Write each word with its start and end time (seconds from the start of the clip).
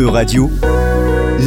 E-Radio, 0.00 0.50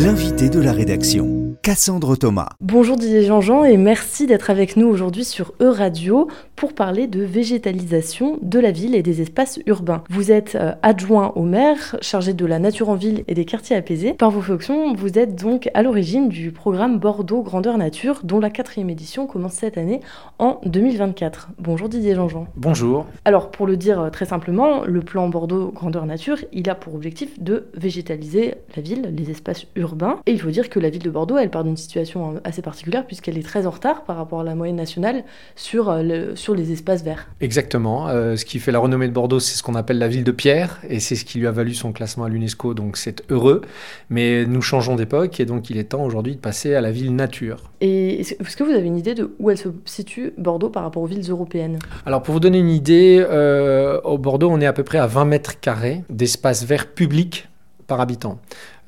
l'invité 0.04 0.48
de 0.48 0.60
la 0.60 0.74
rédaction. 0.74 1.33
Cassandre 1.64 2.18
Thomas. 2.18 2.50
Bonjour 2.60 2.98
Didier 2.98 3.24
Jean-Jean 3.24 3.64
et 3.64 3.78
merci 3.78 4.28
d'être 4.28 4.50
avec 4.50 4.76
nous 4.76 4.86
aujourd'hui 4.86 5.24
sur 5.24 5.54
E-Radio 5.62 6.28
pour 6.58 6.74
parler 6.74 7.08
de 7.08 7.24
végétalisation 7.24 8.38
de 8.42 8.60
la 8.60 8.72
ville 8.72 8.96
et 8.96 9.02
des 9.02 9.22
espaces 9.22 9.62
urbains. 9.66 10.04
Vous 10.10 10.30
êtes 10.30 10.56
euh, 10.56 10.74
adjoint 10.82 11.32
au 11.38 11.44
maire, 11.44 11.96
chargé 12.02 12.34
de 12.34 12.46
la 12.46 12.60
nature 12.60 12.90
en 12.90 12.96
ville 12.96 13.24
et 13.30 13.34
des 13.34 13.46
quartiers 13.46 13.78
apaisés. 13.78 14.12
Par 14.12 14.30
vos 14.30 14.42
fonctions, 14.42 14.94
vous 14.94 15.18
êtes 15.18 15.42
donc 15.42 15.70
à 15.74 15.84
l'origine 15.84 16.28
du 16.28 16.52
programme 16.52 17.00
Bordeaux 17.00 17.44
Grandeur 17.44 17.78
Nature 17.78 18.20
dont 18.24 18.42
la 18.42 18.50
quatrième 18.50 18.90
édition 18.90 19.26
commence 19.26 19.54
cette 19.54 19.78
année 19.78 20.02
en 20.40 20.60
2024. 20.66 21.52
Bonjour 21.60 21.88
Didier 21.88 22.14
Jean-Jean. 22.14 22.48
Bonjour. 22.58 23.06
Alors 23.24 23.52
pour 23.52 23.68
le 23.68 23.78
dire 23.78 24.02
euh, 24.02 24.10
très 24.10 24.26
simplement, 24.26 24.84
le 24.84 25.00
plan 25.00 25.30
Bordeaux 25.30 25.72
Grandeur 25.72 26.06
Nature, 26.06 26.40
il 26.52 26.70
a 26.70 26.76
pour 26.76 26.94
objectif 26.94 27.42
de 27.42 27.68
végétaliser 27.74 28.56
la 28.76 28.82
ville, 28.82 29.14
les 29.16 29.32
espaces 29.32 29.66
urbains. 29.78 30.20
Et 30.26 30.34
il 30.34 30.42
faut 30.42 30.52
dire 30.52 30.70
que 30.70 30.82
la 30.82 30.90
ville 30.90 31.04
de 31.04 31.10
Bordeaux, 31.10 31.38
elle 31.38 31.53
part 31.54 31.64
d'une 31.64 31.78
situation 31.78 32.42
assez 32.44 32.62
particulière 32.62 33.06
puisqu'elle 33.06 33.38
est 33.38 33.44
très 33.44 33.66
en 33.66 33.70
retard 33.70 34.04
par 34.04 34.18
rapport 34.18 34.42
à 34.42 34.44
la 34.44 34.56
moyenne 34.56 34.76
nationale 34.76 35.24
sur, 35.56 35.90
euh, 35.90 36.04
le, 36.04 36.36
sur 36.36 36.56
les 36.56 36.74
espaces 36.74 37.04
verts. 37.04 37.30
Exactement. 37.40 38.10
Euh, 38.10 38.36
ce 38.36 38.44
qui 38.44 38.60
fait 38.60 38.72
la 38.72 38.80
renommée 38.80 39.08
de 39.08 39.14
Bordeaux, 39.14 39.40
c'est 39.40 39.56
ce 39.56 39.64
qu'on 39.64 39.76
appelle 39.76 40.00
la 40.00 40.10
ville 40.10 40.24
de 40.24 40.32
pierre 40.32 40.82
et 40.90 41.00
c'est 41.00 41.16
ce 41.16 41.24
qui 41.24 41.40
lui 41.40 41.48
a 41.48 41.52
valu 41.52 41.74
son 41.74 41.94
classement 41.94 42.26
à 42.26 42.30
l'UNESCO, 42.30 42.74
donc 42.74 42.98
c'est 42.98 43.24
heureux. 43.30 43.62
Mais 44.10 44.46
nous 44.46 44.62
changeons 44.62 44.96
d'époque 44.96 45.40
et 45.40 45.46
donc 45.46 45.70
il 45.70 45.78
est 45.78 45.86
temps 45.86 46.04
aujourd'hui 46.04 46.36
de 46.36 46.42
passer 46.42 46.76
à 46.76 46.82
la 46.82 46.92
ville 46.92 47.16
nature. 47.16 47.72
Et 47.80 48.20
est-ce 48.22 48.58
que 48.58 48.64
vous 48.64 48.72
avez 48.72 48.88
une 48.88 48.98
idée 48.98 49.14
de 49.14 49.34
où 49.40 49.50
elle 49.52 49.58
se 49.58 49.70
situe, 49.86 50.34
Bordeaux, 50.38 50.70
par 50.70 50.84
rapport 50.84 51.04
aux 51.04 51.08
villes 51.08 51.30
européennes? 51.30 51.80
Alors 52.06 52.24
pour 52.24 52.34
vous 52.34 52.40
donner 52.40 52.58
une 52.58 52.70
idée, 52.70 53.24
euh, 53.30 54.02
au 54.02 54.18
Bordeaux, 54.18 54.50
on 54.50 54.60
est 54.60 54.66
à 54.66 54.74
peu 54.74 54.84
près 54.84 54.98
à 54.98 55.08
20 55.08 55.26
mètres 55.26 55.60
carrés 55.60 56.04
d'espace 56.10 56.66
vert 56.66 56.88
public 56.88 57.48
par 57.88 58.02
habitant. 58.02 58.40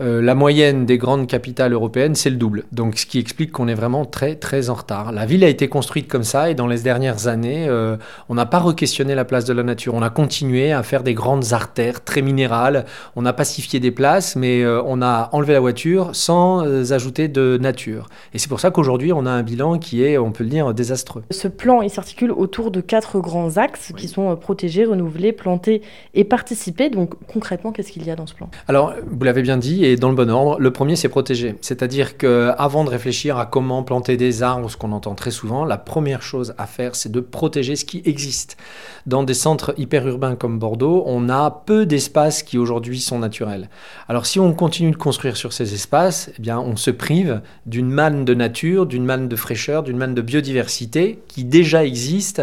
Euh, 0.02 0.22
la 0.22 0.36
moyenne 0.36 0.86
des 0.86 0.98
grandes 0.98 1.26
capitales 1.26 1.72
européennes, 1.72 2.16
c'est 2.16 2.30
le 2.30 2.36
double. 2.36 2.66
Donc, 2.74 2.98
ce 2.98 3.06
qui 3.06 3.18
explique 3.18 3.54
qu'on 3.54 3.70
est 3.70 3.76
vraiment 3.76 4.04
très, 4.04 4.36
très 4.36 4.70
en 4.70 4.74
retard. 4.74 5.14
La 5.14 5.26
ville 5.26 5.44
a 5.46 5.48
été 5.48 5.70
construite 5.70 6.10
comme 6.10 6.26
ça 6.26 6.50
et 6.50 6.54
dans 6.54 6.68
les 6.68 6.80
dernières 6.80 7.28
années, 7.28 7.68
euh, 7.70 7.96
on 8.28 8.36
n'a 8.36 8.46
pas 8.46 8.60
re-questionné 8.60 9.16
la 9.16 9.24
place 9.24 9.46
de 9.46 9.54
la 9.54 9.64
nature. 9.64 9.94
On 9.94 10.02
a 10.02 10.10
continué 10.10 10.74
à 10.74 10.84
faire 10.84 11.02
des 11.02 11.14
grandes 11.14 11.54
artères 11.54 12.04
très 12.04 12.22
minérales. 12.22 12.86
On 13.16 13.26
a 13.26 13.32
pacifié 13.32 13.80
des 13.80 13.92
places, 13.92 14.36
mais 14.36 14.64
euh, 14.64 14.82
on 14.86 15.02
a 15.02 15.30
enlevé 15.32 15.54
la 15.54 15.62
voiture 15.62 16.10
sans 16.14 16.62
ajouter 16.92 17.30
de 17.30 17.58
nature. 17.62 18.10
Et 18.34 18.38
c'est 18.38 18.50
pour 18.50 18.60
ça 18.60 18.72
qu'aujourd'hui, 18.72 19.14
on 19.14 19.26
a 19.26 19.32
un 19.32 19.44
bilan 19.44 19.78
qui 19.78 20.04
est, 20.04 20.18
on 20.18 20.32
peut 20.34 20.44
le 20.44 20.50
dire, 20.50 20.74
désastreux. 20.74 21.24
Ce 21.32 21.48
plan, 21.48 21.82
il 21.82 21.90
s'articule 21.90 22.32
autour 22.32 22.70
de 22.70 22.82
quatre 22.82 23.20
grands 23.20 23.56
axes 23.56 23.94
qui 23.96 24.10
sont 24.10 24.36
protégés, 24.36 24.84
renouvelés, 24.84 25.32
plantés 25.32 25.82
et 26.14 26.26
participés. 26.26 26.90
Donc, 26.90 27.14
concrètement, 27.32 27.72
qu'est-ce 27.72 27.94
qu'il 27.94 28.06
y 28.06 28.12
a 28.12 28.18
dans 28.18 28.28
ce 28.28 28.34
plan? 28.34 28.50
Alors, 28.68 28.94
vous 29.10 29.24
l'avez 29.24 29.42
bien 29.42 29.58
dit, 29.58 29.85
dans 29.96 30.10
le 30.10 30.16
bon 30.16 30.30
ordre. 30.32 30.60
Le 30.60 30.72
premier, 30.72 30.96
c'est 30.96 31.10
protéger. 31.10 31.56
C'est-à-dire 31.62 32.18
qu'avant 32.18 32.84
de 32.84 32.90
réfléchir 32.90 33.38
à 33.38 33.46
comment 33.46 33.84
planter 33.84 34.18
des 34.18 34.42
arbres, 34.42 34.70
ce 34.70 34.78
qu'on 34.78 34.92
entend 34.92 35.14
très 35.16 35.32
souvent, 35.32 35.66
la 35.66 35.78
première 35.78 36.22
chose 36.22 36.56
à 36.58 36.66
faire, 36.66 36.96
c'est 36.96 37.12
de 37.12 37.20
protéger 37.20 37.76
ce 37.76 37.86
qui 37.86 38.02
existe. 38.06 38.58
Dans 39.06 39.24
des 39.24 39.36
centres 39.36 39.76
hyper 39.78 40.08
urbains 40.08 40.36
comme 40.36 40.58
Bordeaux, 40.58 41.04
on 41.06 41.30
a 41.30 41.52
peu 41.52 41.86
d'espaces 41.86 42.42
qui 42.42 42.58
aujourd'hui 42.58 43.00
sont 43.00 43.20
naturels. 43.20 43.70
Alors 44.08 44.26
si 44.26 44.40
on 44.40 44.54
continue 44.54 44.92
de 44.92 44.96
construire 44.96 45.38
sur 45.38 45.54
ces 45.54 45.74
espaces, 45.74 46.32
eh 46.38 46.42
bien, 46.42 46.60
on 46.60 46.76
se 46.76 46.90
prive 46.90 47.42
d'une 47.66 47.92
manne 47.92 48.26
de 48.26 48.34
nature, 48.34 48.86
d'une 48.86 49.06
manne 49.06 49.28
de 49.28 49.36
fraîcheur, 49.36 49.84
d'une 49.84 49.98
manne 49.98 50.16
de 50.16 50.22
biodiversité 50.22 51.20
qui 51.28 51.44
déjà 51.44 51.86
existe. 51.86 52.42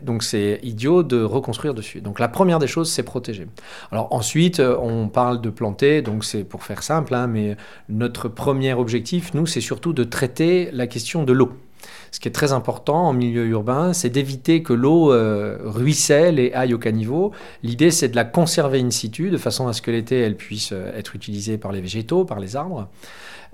Donc 0.00 0.22
c'est 0.22 0.60
idiot 0.62 1.02
de 1.02 1.22
reconstruire 1.22 1.74
dessus. 1.74 2.00
Donc 2.00 2.18
la 2.18 2.28
première 2.28 2.58
des 2.58 2.66
choses, 2.66 2.90
c'est 2.90 3.02
protéger. 3.02 3.46
Alors 3.90 4.08
ensuite, 4.12 4.60
on 4.60 5.08
parle 5.08 5.40
de 5.40 5.50
planter, 5.50 6.02
donc 6.02 6.24
c'est 6.24 6.44
pour 6.44 6.62
faire 6.64 6.71
simple, 6.80 7.14
hein, 7.14 7.26
mais 7.26 7.58
notre 7.90 8.28
premier 8.28 8.72
objectif, 8.72 9.34
nous, 9.34 9.46
c'est 9.46 9.60
surtout 9.60 9.92
de 9.92 10.04
traiter 10.04 10.70
la 10.72 10.86
question 10.86 11.24
de 11.24 11.34
l'eau. 11.34 11.52
Ce 12.12 12.20
qui 12.20 12.28
est 12.28 12.32
très 12.32 12.52
important 12.52 13.08
en 13.08 13.14
milieu 13.14 13.46
urbain, 13.46 13.94
c'est 13.94 14.10
d'éviter 14.10 14.62
que 14.62 14.74
l'eau 14.74 15.12
euh, 15.12 15.56
ruisselle 15.64 16.38
et 16.38 16.52
aille 16.52 16.74
au 16.74 16.78
caniveau. 16.78 17.32
L'idée, 17.62 17.90
c'est 17.90 18.08
de 18.08 18.16
la 18.16 18.24
conserver 18.24 18.80
in 18.80 18.90
situ, 18.90 19.30
de 19.30 19.38
façon 19.38 19.66
à 19.66 19.72
ce 19.72 19.80
que 19.80 19.90
l'été, 19.90 20.20
elle 20.20 20.36
puisse 20.36 20.72
euh, 20.72 20.96
être 20.96 21.16
utilisée 21.16 21.56
par 21.56 21.72
les 21.72 21.80
végétaux, 21.80 22.26
par 22.26 22.38
les 22.38 22.54
arbres. 22.54 22.88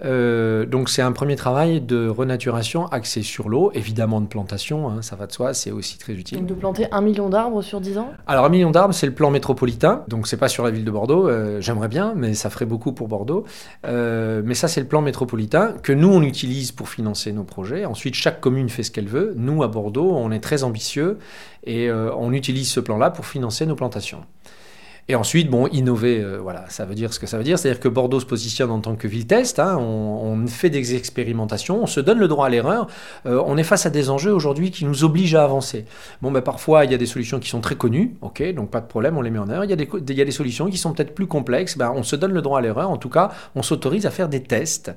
Euh, 0.04 0.64
donc 0.64 0.88
c'est 0.90 1.02
un 1.02 1.10
premier 1.12 1.34
travail 1.34 1.80
de 1.80 2.08
renaturation 2.08 2.86
axé 2.86 3.22
sur 3.22 3.48
l'eau, 3.48 3.72
évidemment 3.74 4.20
de 4.20 4.26
plantation, 4.26 4.88
hein, 4.88 5.02
ça 5.02 5.16
va 5.16 5.26
de 5.26 5.32
soi, 5.32 5.54
c'est 5.54 5.70
aussi 5.70 5.98
très 5.98 6.12
utile. 6.12 6.38
Donc 6.38 6.46
de 6.46 6.54
planter 6.54 6.86
un 6.92 7.00
million 7.00 7.28
d'arbres 7.28 7.62
sur 7.62 7.80
10 7.80 7.98
ans? 7.98 8.10
Alors 8.26 8.44
un 8.44 8.48
million 8.48 8.70
d'arbres, 8.70 8.94
c'est 8.94 9.06
le 9.06 9.14
plan 9.14 9.30
métropolitain, 9.30 10.04
donc 10.08 10.28
c'est 10.28 10.36
pas 10.36 10.48
sur 10.48 10.62
la 10.62 10.70
ville 10.70 10.84
de 10.84 10.90
Bordeaux, 10.90 11.28
euh, 11.28 11.60
j'aimerais 11.60 11.88
bien, 11.88 12.12
mais 12.14 12.34
ça 12.34 12.48
ferait 12.48 12.66
beaucoup 12.66 12.92
pour 12.92 13.08
Bordeaux. 13.08 13.44
Euh, 13.86 14.42
mais 14.44 14.54
ça 14.54 14.68
c'est 14.68 14.80
le 14.80 14.86
plan 14.86 15.02
métropolitain 15.02 15.74
que 15.82 15.92
nous 15.92 16.08
on 16.08 16.22
utilise 16.22 16.70
pour 16.70 16.88
financer 16.88 17.32
nos 17.32 17.44
projets. 17.44 17.84
Ensuite 17.84 18.14
chaque 18.14 18.40
commune 18.48 18.70
fait 18.70 18.82
ce 18.82 18.90
qu'elle 18.90 19.08
veut. 19.08 19.34
Nous 19.36 19.62
à 19.62 19.68
Bordeaux, 19.68 20.12
on 20.14 20.30
est 20.30 20.40
très 20.40 20.64
ambitieux 20.64 21.18
et 21.64 21.90
on 21.90 22.32
utilise 22.32 22.70
ce 22.70 22.80
plan-là 22.80 23.10
pour 23.10 23.26
financer 23.26 23.66
nos 23.66 23.74
plantations. 23.74 24.24
Et 25.10 25.14
ensuite, 25.14 25.48
bon, 25.48 25.68
innover, 25.68 26.20
euh, 26.20 26.36
voilà, 26.36 26.66
ça 26.68 26.84
veut 26.84 26.94
dire 26.94 27.14
ce 27.14 27.18
que 27.18 27.26
ça 27.26 27.38
veut 27.38 27.44
dire. 27.44 27.58
C'est-à-dire 27.58 27.80
que 27.80 27.88
Bordeaux 27.88 28.20
se 28.20 28.26
positionne 28.26 28.70
en 28.70 28.80
tant 28.80 28.94
que 28.94 29.08
ville 29.08 29.26
test. 29.26 29.58
Hein, 29.58 29.78
on, 29.78 30.46
fait 30.46 30.68
des 30.68 30.94
expérimentations, 30.94 31.82
on 31.82 31.86
se 31.86 32.00
donne 32.00 32.18
le 32.18 32.28
droit 32.28 32.46
à 32.46 32.50
l'erreur. 32.50 32.88
Euh, 33.24 33.42
on 33.46 33.56
est 33.56 33.62
face 33.62 33.86
à 33.86 33.90
des 33.90 34.10
enjeux 34.10 34.32
aujourd'hui 34.32 34.70
qui 34.70 34.84
nous 34.84 35.04
obligent 35.04 35.34
à 35.34 35.44
avancer. 35.44 35.86
Bon, 36.20 36.30
ben, 36.30 36.42
parfois, 36.42 36.84
il 36.84 36.90
y 36.90 36.94
a 36.94 36.98
des 36.98 37.06
solutions 37.06 37.38
qui 37.38 37.48
sont 37.48 37.60
très 37.60 37.74
connues, 37.74 38.16
ok, 38.20 38.52
donc 38.54 38.70
pas 38.70 38.80
de 38.80 38.86
problème, 38.86 39.16
on 39.16 39.22
les 39.22 39.30
met 39.30 39.38
en 39.38 39.48
œuvre. 39.48 39.64
Il 39.64 39.70
y 39.70 39.72
a 39.72 40.24
des, 40.24 40.30
solutions 40.30 40.68
qui 40.68 40.76
sont 40.76 40.92
peut-être 40.92 41.14
plus 41.14 41.26
complexes. 41.26 41.78
Ben, 41.78 41.90
on 41.94 42.02
se 42.02 42.14
donne 42.14 42.32
le 42.32 42.42
droit 42.42 42.58
à 42.58 42.62
l'erreur. 42.62 42.90
En 42.90 42.98
tout 42.98 43.10
cas, 43.10 43.30
on 43.54 43.62
s'autorise 43.62 44.04
à 44.04 44.10
faire 44.10 44.28
des 44.28 44.42
tests. 44.42 44.92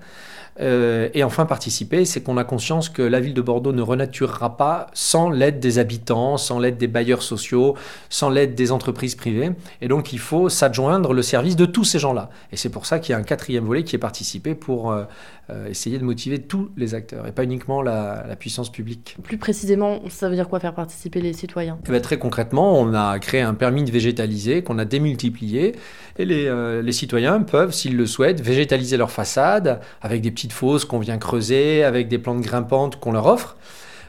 Euh, 0.59 1.09
et 1.13 1.23
enfin, 1.23 1.45
participer, 1.45 2.05
c'est 2.05 2.21
qu'on 2.21 2.37
a 2.37 2.43
conscience 2.43 2.89
que 2.89 3.01
la 3.01 3.19
ville 3.19 3.33
de 3.33 3.41
Bordeaux 3.41 3.71
ne 3.71 3.81
renaturera 3.81 4.57
pas 4.57 4.87
sans 4.93 5.29
l'aide 5.29 5.59
des 5.59 5.79
habitants, 5.79 6.37
sans 6.37 6.59
l'aide 6.59 6.77
des 6.77 6.87
bailleurs 6.87 7.23
sociaux, 7.23 7.75
sans 8.09 8.29
l'aide 8.29 8.53
des 8.53 8.71
entreprises 8.71 9.15
privées. 9.15 9.51
Et 9.81 9.87
donc, 9.87 10.00
il 10.01 10.19
faut 10.19 10.49
s'adjoindre 10.49 11.13
le 11.13 11.21
service 11.21 11.55
de 11.55 11.65
tous 11.65 11.83
ces 11.83 11.99
gens-là. 11.99 12.29
Et 12.51 12.57
c'est 12.57 12.69
pour 12.69 12.85
ça 12.85 12.99
qu'il 12.99 13.13
y 13.13 13.15
a 13.15 13.17
un 13.17 13.23
quatrième 13.23 13.65
volet 13.65 13.83
qui 13.83 13.95
est 13.95 13.99
participé 13.99 14.55
pour 14.55 14.91
euh, 14.91 15.03
euh, 15.49 15.67
essayer 15.67 15.97
de 15.97 16.03
motiver 16.03 16.39
tous 16.39 16.69
les 16.77 16.95
acteurs 16.95 17.27
et 17.27 17.31
pas 17.31 17.43
uniquement 17.43 17.81
la, 17.81 18.23
puissance 18.39 18.71
publique. 18.71 19.17
Plus 19.23 19.37
précisément, 19.37 20.01
ça 20.09 20.29
veut 20.29 20.35
dire 20.35 20.47
quoi 20.47 20.59
faire 20.59 20.73
participer 20.73 21.21
les 21.21 21.33
citoyens? 21.33 21.77
Eh 21.87 21.91
ben, 21.91 22.01
Très 22.01 22.17
concrètement, 22.17 22.79
on 22.79 22.93
a 22.93 23.19
créé 23.19 23.41
un 23.41 23.53
permis 23.53 23.83
de 23.83 23.91
végétaliser 23.91 24.63
qu'on 24.63 24.79
a 24.79 24.85
démultiplié 24.85 25.75
et 26.17 26.25
les, 26.25 26.81
les 26.81 26.91
citoyens 26.91 27.41
peuvent, 27.41 27.71
s'ils 27.71 27.95
le 27.95 28.05
souhaitent, 28.05 28.41
végétaliser 28.41 28.97
leur 28.97 29.11
façade 29.11 29.81
avec 30.01 30.21
des 30.21 30.31
petites 30.31 30.53
fosses 30.53 30.85
qu'on 30.85 30.99
vient 30.99 31.17
creuser, 31.17 31.83
avec 31.83 32.07
des 32.07 32.17
plantes 32.17 32.41
grimpantes 32.41 32.99
qu'on 32.99 33.11
leur 33.11 33.27
offre. 33.27 33.57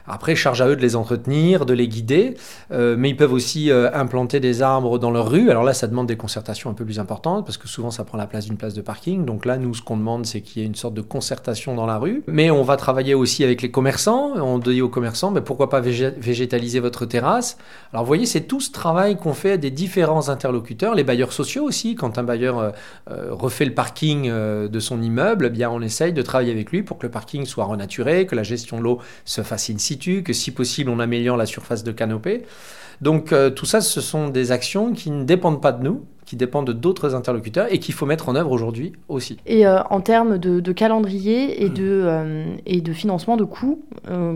Après, 0.05 0.35
charge 0.35 0.61
à 0.61 0.67
eux 0.67 0.75
de 0.75 0.81
les 0.81 0.95
entretenir, 0.95 1.65
de 1.65 1.73
les 1.73 1.87
guider, 1.87 2.35
euh, 2.71 2.95
mais 2.97 3.09
ils 3.09 3.15
peuvent 3.15 3.33
aussi 3.33 3.71
euh, 3.71 3.89
implanter 3.93 4.39
des 4.39 4.61
arbres 4.61 4.99
dans 4.99 5.11
leur 5.11 5.29
rue. 5.29 5.49
Alors 5.49 5.63
là, 5.63 5.73
ça 5.73 5.87
demande 5.87 6.07
des 6.07 6.17
concertations 6.17 6.69
un 6.69 6.73
peu 6.73 6.83
plus 6.83 6.99
importantes, 6.99 7.45
parce 7.45 7.57
que 7.57 7.67
souvent, 7.67 7.91
ça 7.91 8.03
prend 8.03 8.17
la 8.17 8.27
place 8.27 8.45
d'une 8.45 8.57
place 8.57 8.73
de 8.73 8.81
parking. 8.81 9.25
Donc 9.25 9.45
là, 9.45 9.57
nous, 9.57 9.73
ce 9.73 9.81
qu'on 9.81 9.97
demande, 9.97 10.25
c'est 10.25 10.41
qu'il 10.41 10.61
y 10.61 10.65
ait 10.65 10.67
une 10.67 10.75
sorte 10.75 10.93
de 10.93 11.01
concertation 11.01 11.75
dans 11.75 11.85
la 11.85 11.97
rue. 11.97 12.23
Mais 12.27 12.51
on 12.51 12.63
va 12.63 12.75
travailler 12.75 13.13
aussi 13.13 13.43
avec 13.43 13.61
les 13.61 13.71
commerçants. 13.71 14.33
On 14.35 14.59
dit 14.59 14.81
aux 14.81 14.89
commerçants, 14.89 15.31
mais 15.31 15.41
pourquoi 15.41 15.69
pas 15.69 15.79
végétaliser 15.79 16.79
votre 16.79 17.05
terrasse? 17.05 17.57
Alors 17.91 18.03
vous 18.03 18.07
voyez, 18.07 18.25
c'est 18.25 18.41
tout 18.41 18.59
ce 18.59 18.71
travail 18.71 19.15
qu'on 19.17 19.33
fait 19.33 19.53
à 19.53 19.57
des 19.57 19.71
différents 19.71 20.29
interlocuteurs, 20.29 20.95
les 20.95 21.03
bailleurs 21.03 21.31
sociaux 21.31 21.63
aussi. 21.63 21.95
Quand 21.95 22.17
un 22.17 22.23
bailleur 22.23 22.59
euh, 22.59 22.71
refait 23.31 23.65
le 23.65 23.73
parking 23.73 24.29
de 24.29 24.79
son 24.79 25.01
immeuble, 25.01 25.45
eh 25.45 25.49
bien 25.49 25.69
on 25.69 25.81
essaye 25.81 26.13
de 26.13 26.21
travailler 26.21 26.51
avec 26.51 26.71
lui 26.71 26.83
pour 26.83 26.97
que 26.97 27.05
le 27.05 27.11
parking 27.11 27.45
soit 27.45 27.65
renaturé, 27.65 28.25
que 28.25 28.35
la 28.35 28.43
gestion 28.43 28.77
de 28.77 28.83
l'eau 28.83 28.99
se 29.25 29.41
fasse 29.41 29.69
que 29.97 30.33
si 30.33 30.51
possible 30.51 30.89
on 30.89 30.99
améliore 30.99 31.37
la 31.37 31.45
surface 31.45 31.83
de 31.83 31.91
canopée. 31.91 32.43
Donc 33.01 33.33
euh, 33.33 33.49
tout 33.49 33.65
ça, 33.65 33.81
ce 33.81 34.01
sont 34.01 34.29
des 34.29 34.51
actions 34.51 34.93
qui 34.93 35.11
ne 35.11 35.23
dépendent 35.23 35.61
pas 35.61 35.71
de 35.71 35.83
nous, 35.83 36.05
qui 36.25 36.37
dépendent 36.37 36.71
d'autres 36.71 37.15
interlocuteurs 37.15 37.67
et 37.69 37.79
qu'il 37.79 37.93
faut 37.93 38.05
mettre 38.05 38.29
en 38.29 38.35
œuvre 38.35 38.51
aujourd'hui 38.51 38.93
aussi. 39.09 39.37
Et 39.45 39.67
euh, 39.67 39.83
en 39.89 39.99
termes 39.99 40.37
de, 40.37 40.71
calendrier 40.71 41.63
et, 41.63 41.69
de, 41.69 41.83
euh, 42.05 42.45
et 42.65 42.79
de 42.79 42.93
financement 42.93 43.35
de 43.35 43.43
coûts, 43.43 43.83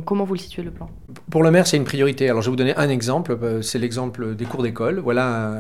comment 0.06 0.26
vous 0.26 0.34
le 0.34 0.40
situez 0.40 0.64
le 0.64 0.72
plan? 0.72 0.90
Pour 1.32 1.44
le 1.44 1.52
maire, 1.52 1.66
c'est 1.66 1.78
une 1.78 1.86
priorité. 1.86 2.30
Alors 2.30 2.42
je 2.42 2.48
vais 2.48 2.52
vous 2.52 2.58
donner 2.58 2.76
un 2.76 2.90
exemple, 2.90 3.38
c'est 3.62 3.80
l'exemple 3.80 4.36
des 4.36 4.46
cours 4.46 4.64
d'école. 4.64 5.00
Voilà 5.00 5.54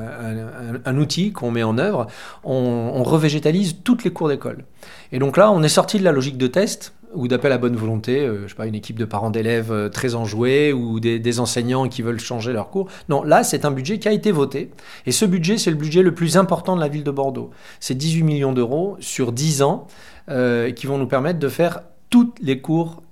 un, 0.86 0.98
outil 0.98 1.32
qu'on 1.32 1.52
met 1.52 1.64
en 1.64 1.78
œuvre. 1.78 2.08
On, 2.44 2.92
on 2.94 3.04
revégétalise 3.04 3.78
toutes 3.84 4.04
les 4.04 4.12
cours 4.12 4.28
d'école. 4.28 4.66
Et 5.12 5.20
donc 5.20 5.38
là, 5.38 5.52
on 5.52 5.64
est 5.64 5.70
sorti 5.70 5.98
de 6.00 6.04
la 6.04 6.12
logique 6.12 6.38
de 6.38 6.48
test 6.48 6.94
ou 7.14 7.28
d'appel 7.28 7.52
à 7.52 7.58
bonne 7.58 7.76
volonté, 7.76 8.20
euh, 8.20 8.44
je 8.44 8.50
sais 8.50 8.56
pas, 8.56 8.68
une 8.68 8.76
équipe 8.76 9.00
de 9.00 9.06
parents 9.06 9.30
d'élèves 9.30 9.72
euh, 9.72 9.90
très 9.90 10.16
enjoués 10.16 10.74
ou 10.74 11.00
des, 11.00 11.40
enseignants 11.40 11.88
qui 11.88 12.02
veulent 12.02 12.20
changer 12.20 12.54
leur 12.54 12.70
cours. 12.70 12.88
Non, 13.10 13.24
là, 13.24 13.44
c'est 13.44 13.66
un 13.66 13.72
budget 13.72 14.00
qui 14.00 14.08
a 14.08 14.12
été 14.12 14.32
voté. 14.32 14.72
Et 15.06 15.12
ce 15.12 15.26
budget, 15.26 15.58
c'est 15.58 15.70
le 15.70 15.76
budget 15.78 16.02
le 16.02 16.14
plus 16.14 16.38
important 16.38 16.76
de 16.76 16.82
la 16.82 16.88
ville 16.88 17.04
de 17.04 17.12
Bordeaux. 17.12 17.52
C'est 17.80 17.96
18 17.96 18.24
millions 18.24 18.54
d'euros 18.54 18.98
sur 19.00 19.32
10 19.32 19.62
ans 19.62 19.88
euh, 20.30 20.72
qui 20.72 20.88
vont 20.88 20.98
nous 20.98 21.08
permettre 21.08 21.40
de 21.40 21.50
faire 21.50 21.82
toutes 22.10 22.40
les 22.42 22.62
cours 22.62 23.04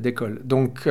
d'école. 0.00 0.40
Donc 0.44 0.88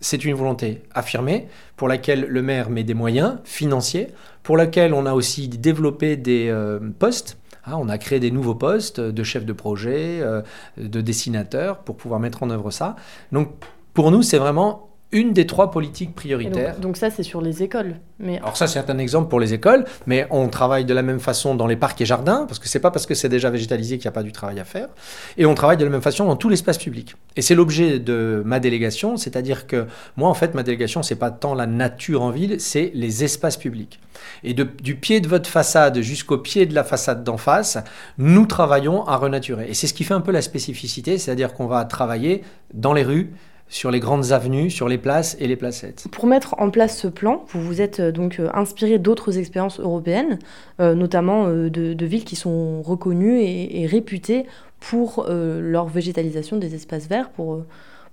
c'est 0.00 0.24
une 0.24 0.34
volonté 0.34 0.82
affirmée 0.92 1.46
pour 1.76 1.86
laquelle 1.86 2.26
le 2.28 2.42
maire 2.42 2.70
met 2.70 2.82
des 2.82 2.92
moyens 2.92 3.36
financiers, 3.44 4.08
pour 4.42 4.56
laquelle 4.56 4.92
on 4.92 5.06
a 5.06 5.12
aussi 5.12 5.46
développé 5.46 6.16
des 6.16 6.52
postes 6.98 7.38
Hein, 7.64 7.74
on 7.78 7.88
a 7.88 7.98
créé 7.98 8.20
des 8.20 8.30
nouveaux 8.30 8.54
postes 8.54 9.00
de 9.00 9.22
chefs 9.22 9.44
de 9.44 9.52
projet, 9.52 10.20
euh, 10.20 10.42
de 10.76 11.00
dessinateurs 11.00 11.78
pour 11.78 11.96
pouvoir 11.96 12.20
mettre 12.20 12.42
en 12.42 12.50
œuvre 12.50 12.70
ça. 12.70 12.96
Donc 13.30 13.50
pour 13.94 14.10
nous, 14.10 14.22
c'est 14.22 14.38
vraiment 14.38 14.91
une 15.12 15.32
des 15.32 15.46
trois 15.46 15.70
politiques 15.70 16.14
prioritaires. 16.14 16.74
Donc, 16.74 16.92
donc, 16.92 16.96
ça, 16.96 17.10
c'est 17.10 17.22
sur 17.22 17.40
les 17.40 17.62
écoles. 17.62 17.96
Mais... 18.18 18.38
Alors 18.38 18.56
ça, 18.56 18.66
c'est 18.66 18.90
un 18.90 18.98
exemple 18.98 19.28
pour 19.28 19.40
les 19.40 19.54
écoles, 19.54 19.84
mais 20.06 20.26
on 20.30 20.48
travaille 20.48 20.84
de 20.84 20.94
la 20.94 21.02
même 21.02 21.20
façon 21.20 21.54
dans 21.54 21.66
les 21.66 21.76
parcs 21.76 22.00
et 22.00 22.06
jardins, 22.06 22.44
parce 22.46 22.58
que 22.58 22.68
c'est 22.68 22.80
pas 22.80 22.90
parce 22.90 23.06
que 23.06 23.14
c'est 23.14 23.28
déjà 23.28 23.50
végétalisé 23.50 23.98
qu'il 23.98 24.06
n'y 24.06 24.08
a 24.08 24.12
pas 24.12 24.22
du 24.22 24.32
travail 24.32 24.58
à 24.60 24.64
faire. 24.64 24.88
Et 25.36 25.46
on 25.46 25.54
travaille 25.54 25.76
de 25.76 25.84
la 25.84 25.90
même 25.90 26.02
façon 26.02 26.24
dans 26.24 26.36
tout 26.36 26.48
l'espace 26.48 26.78
public. 26.78 27.14
Et 27.36 27.42
c'est 27.42 27.54
l'objet 27.54 27.98
de 27.98 28.42
ma 28.44 28.60
délégation, 28.60 29.16
c'est-à-dire 29.16 29.66
que 29.66 29.86
moi, 30.16 30.28
en 30.28 30.34
fait, 30.34 30.54
ma 30.54 30.62
délégation, 30.62 31.02
c'est 31.02 31.16
pas 31.16 31.30
tant 31.30 31.54
la 31.54 31.66
nature 31.66 32.22
en 32.22 32.30
ville, 32.30 32.60
c'est 32.60 32.90
les 32.94 33.24
espaces 33.24 33.56
publics. 33.56 34.00
Et 34.44 34.54
de, 34.54 34.64
du 34.64 34.96
pied 34.96 35.20
de 35.20 35.28
votre 35.28 35.48
façade 35.48 36.00
jusqu'au 36.00 36.38
pied 36.38 36.66
de 36.66 36.74
la 36.74 36.84
façade 36.84 37.24
d'en 37.24 37.36
face, 37.36 37.78
nous 38.18 38.46
travaillons 38.46 39.04
à 39.06 39.16
renaturer. 39.16 39.68
Et 39.68 39.74
c'est 39.74 39.86
ce 39.86 39.94
qui 39.94 40.04
fait 40.04 40.14
un 40.14 40.20
peu 40.20 40.32
la 40.32 40.42
spécificité, 40.42 41.18
c'est-à-dire 41.18 41.54
qu'on 41.54 41.66
va 41.66 41.84
travailler 41.84 42.42
dans 42.72 42.92
les 42.92 43.02
rues, 43.02 43.32
sur 43.72 43.90
les 43.90 44.00
grandes 44.00 44.32
avenues, 44.32 44.70
sur 44.70 44.86
les 44.86 44.98
places 44.98 45.34
et 45.40 45.48
les 45.48 45.56
placettes. 45.56 46.04
Pour 46.12 46.26
mettre 46.26 46.54
en 46.58 46.70
place 46.70 46.98
ce 46.98 47.08
plan, 47.08 47.46
vous 47.48 47.62
vous 47.62 47.80
êtes 47.80 48.00
euh, 48.00 48.12
donc 48.12 48.38
euh, 48.38 48.50
inspiré 48.52 48.98
d'autres 48.98 49.38
expériences 49.38 49.80
européennes, 49.80 50.38
euh, 50.78 50.94
notamment 50.94 51.48
de, 51.48 52.04
villes 52.04 52.24
qui 52.24 52.36
sont 52.36 52.82
reconnues 52.82 53.40
et, 53.40 53.86
réputées 53.86 54.44
pour 54.80 55.26
leur 55.28 55.86
végétalisation 55.86 56.56
des 56.56 56.74
espaces 56.74 57.06
verts, 57.06 57.30
pour 57.30 57.62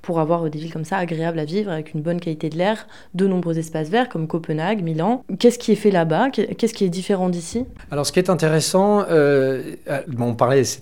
pour 0.02 0.20
avoir 0.20 0.50
des 0.50 0.60
villes 0.60 0.74
comme 0.74 0.86
ça 0.86 0.98
agréables 0.98 1.40
à 1.40 1.46
vivre 1.46 1.72
avec 1.72 1.94
une 1.94 2.02
bonne 2.02 2.20
qualité 2.20 2.50
de 2.50 2.58
l'air, 2.58 2.88
de 3.14 3.28
nombreux 3.28 3.58
espaces 3.60 3.90
verts 3.90 4.10
comme 4.10 4.28
Copenhague, 4.28 4.82
Milan. 4.82 5.24
Qu'est-ce 5.40 5.60
qui 5.60 5.72
est 5.72 5.76
fait 5.76 5.92
là-bas? 5.92 6.30
Qu'est-ce 6.30 6.74
qui 6.74 6.86
est 6.86 6.90
différent 6.90 7.30
d'ici? 7.30 7.66
Alors 7.92 8.06
ce 8.06 8.12
qui 8.12 8.20
est 8.20 8.30
intéressant, 8.30 9.06
euh, 9.10 9.76
euh, 9.90 10.02
on 10.20 10.36
parlait, 10.36 10.64
c'est 10.64 10.82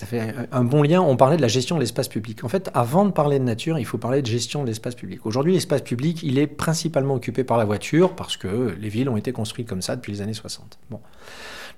un 0.51 0.63
bon 0.63 0.83
lien, 0.83 1.01
on 1.01 1.17
parlait 1.17 1.37
de 1.37 1.41
la 1.41 1.47
gestion 1.47 1.75
de 1.75 1.81
l'espace 1.81 2.07
public. 2.07 2.43
En 2.43 2.49
fait, 2.49 2.69
avant 2.73 3.05
de 3.05 3.11
parler 3.11 3.39
de 3.39 3.43
nature, 3.43 3.79
il 3.79 3.85
faut 3.85 3.97
parler 3.97 4.21
de 4.21 4.27
gestion 4.27 4.61
de 4.61 4.67
l'espace 4.67 4.95
public. 4.95 5.25
Aujourd'hui, 5.25 5.53
l'espace 5.53 5.81
public, 5.81 6.21
il 6.23 6.37
est 6.39 6.47
principalement 6.47 7.15
occupé 7.15 7.43
par 7.43 7.57
la 7.57 7.65
voiture 7.65 8.15
parce 8.15 8.37
que 8.37 8.75
les 8.79 8.89
villes 8.89 9.09
ont 9.09 9.17
été 9.17 9.31
construites 9.31 9.67
comme 9.67 9.81
ça 9.81 9.95
depuis 9.95 10.11
les 10.11 10.21
années 10.21 10.33
60. 10.33 10.77
Bon. 10.89 10.99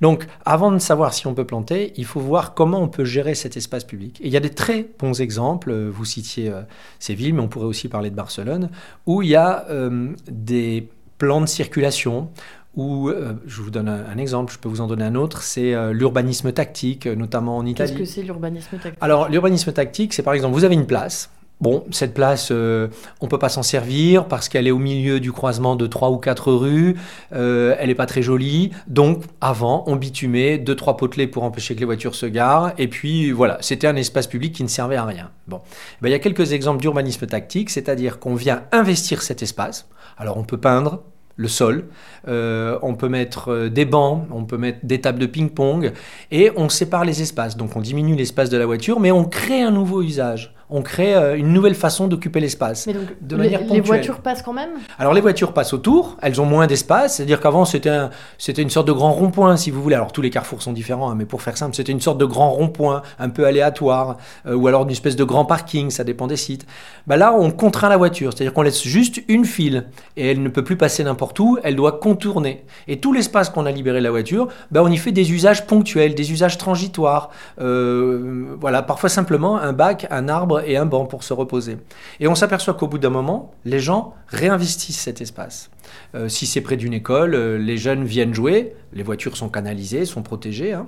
Donc, 0.01 0.27
avant 0.45 0.71
de 0.71 0.79
savoir 0.79 1.13
si 1.13 1.27
on 1.27 1.33
peut 1.33 1.45
planter, 1.45 1.93
il 1.97 2.05
faut 2.05 2.19
voir 2.19 2.53
comment 2.53 2.81
on 2.81 2.87
peut 2.87 3.05
gérer 3.05 3.35
cet 3.35 3.57
espace 3.57 3.83
public. 3.83 4.19
Et 4.21 4.27
il 4.27 4.33
y 4.33 4.37
a 4.37 4.39
des 4.39 4.49
très 4.49 4.87
bons 4.97 5.19
exemples, 5.21 5.73
vous 5.73 6.05
citiez 6.05 6.49
euh, 6.49 6.61
ces 6.99 7.13
villes, 7.13 7.33
mais 7.33 7.41
on 7.41 7.47
pourrait 7.47 7.65
aussi 7.65 7.89
parler 7.89 8.09
de 8.09 8.15
Barcelone, 8.15 8.69
où 9.05 9.21
il 9.21 9.29
y 9.29 9.35
a 9.35 9.65
euh, 9.69 10.09
des 10.29 10.89
plans 11.17 11.41
de 11.41 11.47
circulation, 11.47 12.29
où, 12.75 13.09
euh, 13.09 13.33
je 13.45 13.61
vous 13.61 13.71
donne 13.71 13.89
un, 13.89 14.17
exemple, 14.17 14.53
je 14.53 14.59
peux 14.59 14.69
vous 14.69 14.79
en 14.79 14.87
donner 14.87 15.03
un 15.03 15.15
autre, 15.15 15.41
c'est 15.41 15.73
l'urbanisme 15.91 16.53
tactique, 16.53 17.07
notamment 17.07 17.57
en 17.57 17.65
Italie. 17.65 17.91
Qu'est-ce 17.91 17.99
que 17.99 18.05
c'est 18.05 18.21
l'urbanisme 18.21 18.77
tactique? 18.77 18.99
Alors, 19.01 19.27
l'urbanisme 19.27 19.73
tactique, 19.73 20.13
c'est 20.13 20.23
par 20.23 20.33
exemple, 20.33 20.53
vous 20.53 20.63
avez 20.63 20.75
une 20.75 20.85
place, 20.85 21.29
Bon, 21.61 21.83
cette 21.91 22.13
place, 22.13 22.49
euh, 22.51 22.87
on 23.19 23.27
peut 23.27 23.37
pas 23.37 23.49
s'en 23.49 23.63
servir 23.63 24.25
parce 24.25 24.47
qu'elle 24.47 24.65
est 24.65 24.71
au 24.71 24.77
milieu 24.77 25.19
du 25.19 25.33
croisement 25.33 25.75
de 25.75 25.87
trois 25.87 26.09
ou 26.09 26.17
quatre 26.17 26.53
rues. 26.53 26.95
Euh, 27.33 27.75
elle 27.77 27.89
n'est 27.89 27.95
pas 27.95 28.05
très 28.05 28.21
jolie. 28.21 28.71
Donc, 28.87 29.23
avant, 29.41 29.83
on 29.85 29.97
bitumait 29.97 30.57
deux, 30.57 30.75
trois 30.75 30.95
potelets 30.95 31.27
pour 31.27 31.43
empêcher 31.43 31.75
que 31.75 31.81
les 31.81 31.85
voitures 31.85 32.15
se 32.15 32.25
garent. 32.25 32.71
Et 32.77 32.87
puis, 32.87 33.31
voilà, 33.31 33.57
c'était 33.59 33.87
un 33.87 33.97
espace 33.97 34.27
public 34.27 34.53
qui 34.55 34.63
ne 34.63 34.69
servait 34.69 34.95
à 34.95 35.03
rien. 35.03 35.31
Bon, 35.47 35.59
ben, 36.01 36.07
il 36.07 36.11
y 36.11 36.15
a 36.15 36.19
quelques 36.19 36.53
exemples 36.53 36.79
d'urbanisme 36.79 37.27
tactique, 37.27 37.69
c'est-à-dire 37.69 38.19
qu'on 38.19 38.35
vient 38.35 38.63
investir 38.71 39.21
cet 39.21 39.43
espace. 39.43 39.89
Alors, 40.17 40.37
on 40.37 40.43
peut 40.43 40.57
peindre, 40.57 41.03
le 41.39 41.47
sol. 41.47 41.85
Euh, 42.27 42.77
on 42.81 42.95
peut 42.95 43.07
mettre 43.07 43.51
euh, 43.51 43.69
des 43.69 43.85
bancs, 43.85 44.27
on 44.29 44.43
peut 44.43 44.57
mettre 44.57 44.79
des 44.83 44.99
tables 44.99 45.19
de 45.19 45.25
ping-pong 45.25 45.93
et 46.31 46.51
on 46.57 46.67
sépare 46.67 47.05
les 47.05 47.21
espaces. 47.21 47.55
Donc 47.55 47.77
on 47.77 47.79
diminue 47.79 48.15
l'espace 48.15 48.49
de 48.49 48.57
la 48.57 48.65
voiture, 48.65 48.99
mais 48.99 49.11
on 49.11 49.23
crée 49.23 49.61
un 49.61 49.71
nouveau 49.71 50.01
usage. 50.01 50.53
On 50.69 50.81
crée 50.81 51.15
euh, 51.15 51.35
une 51.37 51.51
nouvelle 51.51 51.75
façon 51.75 52.07
d'occuper 52.07 52.39
l'espace. 52.39 52.87
de 52.87 53.35
manière 53.35 53.61
les, 53.61 53.75
les 53.75 53.81
voitures 53.81 54.19
passent 54.19 54.41
quand 54.41 54.53
même? 54.53 54.69
Alors 54.97 55.13
les 55.13 55.21
voitures 55.21 55.53
passent 55.53 55.73
autour, 55.73 56.17
elles 56.21 56.39
ont 56.39 56.45
moins 56.45 56.67
d'espace. 56.67 57.15
C'est-à-dire 57.15 57.39
qu'avant 57.39 57.65
c'était 57.65 57.89
un, 57.89 58.11
c'était 58.37 58.61
une 58.61 58.69
sorte 58.69 58.87
de 58.87 58.93
grand 58.93 59.11
rond-point, 59.11 59.57
si 59.57 59.71
vous 59.71 59.81
voulez. 59.81 59.95
Alors 59.95 60.11
tous 60.11 60.21
les 60.21 60.29
carrefours 60.29 60.61
sont 60.61 60.73
différents, 60.73 61.09
hein, 61.09 61.15
mais 61.15 61.25
pour 61.25 61.41
faire 61.41 61.57
simple, 61.57 61.75
c'était 61.75 61.91
une 61.91 62.01
sorte 62.01 62.17
de 62.17 62.25
grand 62.25 62.51
rond-point, 62.51 63.01
un 63.17 63.29
peu 63.29 63.45
aléatoire, 63.45 64.17
ou 64.47 64.67
alors 64.67 64.83
une 64.83 64.91
espèce 64.91 65.15
de 65.15 65.23
grand 65.23 65.45
parking, 65.45 65.89
ça 65.89 66.03
dépend 66.03 66.27
des 66.27 66.37
sites. 66.37 66.65
Bah 67.07 67.17
là, 67.17 67.33
on 67.33 67.51
contraint 67.51 67.89
la 67.89 67.97
voiture, 67.97 68.31
c'est-à-dire 68.33 68.53
qu'on 68.53 68.61
laisse 68.61 68.83
juste 68.83 69.21
une 69.27 69.45
file 69.45 69.87
et 70.17 70.31
elle 70.31 70.43
ne 70.43 70.49
peut 70.49 70.63
plus 70.63 70.77
passer 70.77 71.03
n'importe 71.03 71.39
où, 71.39 71.57
elle 71.63 71.75
doit 71.75 71.93
contourner. 71.93 72.65
Et 72.87 72.99
tout 72.99 73.13
l'espace 73.13 73.49
qu'on 73.49 73.65
a 73.65 73.71
libéré 73.71 73.99
de 73.99 74.03
la 74.03 74.11
voiture, 74.11 74.47
ben 74.71 74.81
on 74.81 74.89
y 74.89 74.97
fait 74.97 75.11
des 75.11 75.31
usages 75.31 75.65
ponctuels, 75.65 76.15
des 76.15 76.31
usages 76.31 76.57
transitoires. 76.57 77.31
Euh, 77.59 78.55
voilà, 78.59 78.83
parfois 78.83 79.09
simplement 79.09 79.57
un 79.57 79.73
bac, 79.73 80.07
un 80.11 80.29
arbre 80.29 80.58
et 80.65 80.77
un 80.77 80.85
banc 80.85 81.05
pour 81.05 81.23
se 81.23 81.33
reposer. 81.33 81.77
Et 82.19 82.27
on 82.27 82.35
s'aperçoit 82.35 82.73
qu'au 82.73 82.87
bout 82.87 82.97
d'un 82.97 83.09
moment, 83.09 83.53
les 83.65 83.79
gens 83.79 84.13
réinvestissent 84.27 84.99
cet 84.99 85.21
espace. 85.21 85.69
Euh, 86.15 86.29
si 86.29 86.45
c'est 86.45 86.61
près 86.61 86.77
d'une 86.77 86.93
école, 86.93 87.35
euh, 87.35 87.57
les 87.57 87.77
jeunes 87.77 88.03
viennent 88.03 88.33
jouer, 88.33 88.75
les 88.93 89.03
voitures 89.03 89.37
sont 89.37 89.49
canalisées, 89.49 90.05
sont 90.05 90.21
protégées. 90.21 90.73
Hein. 90.73 90.87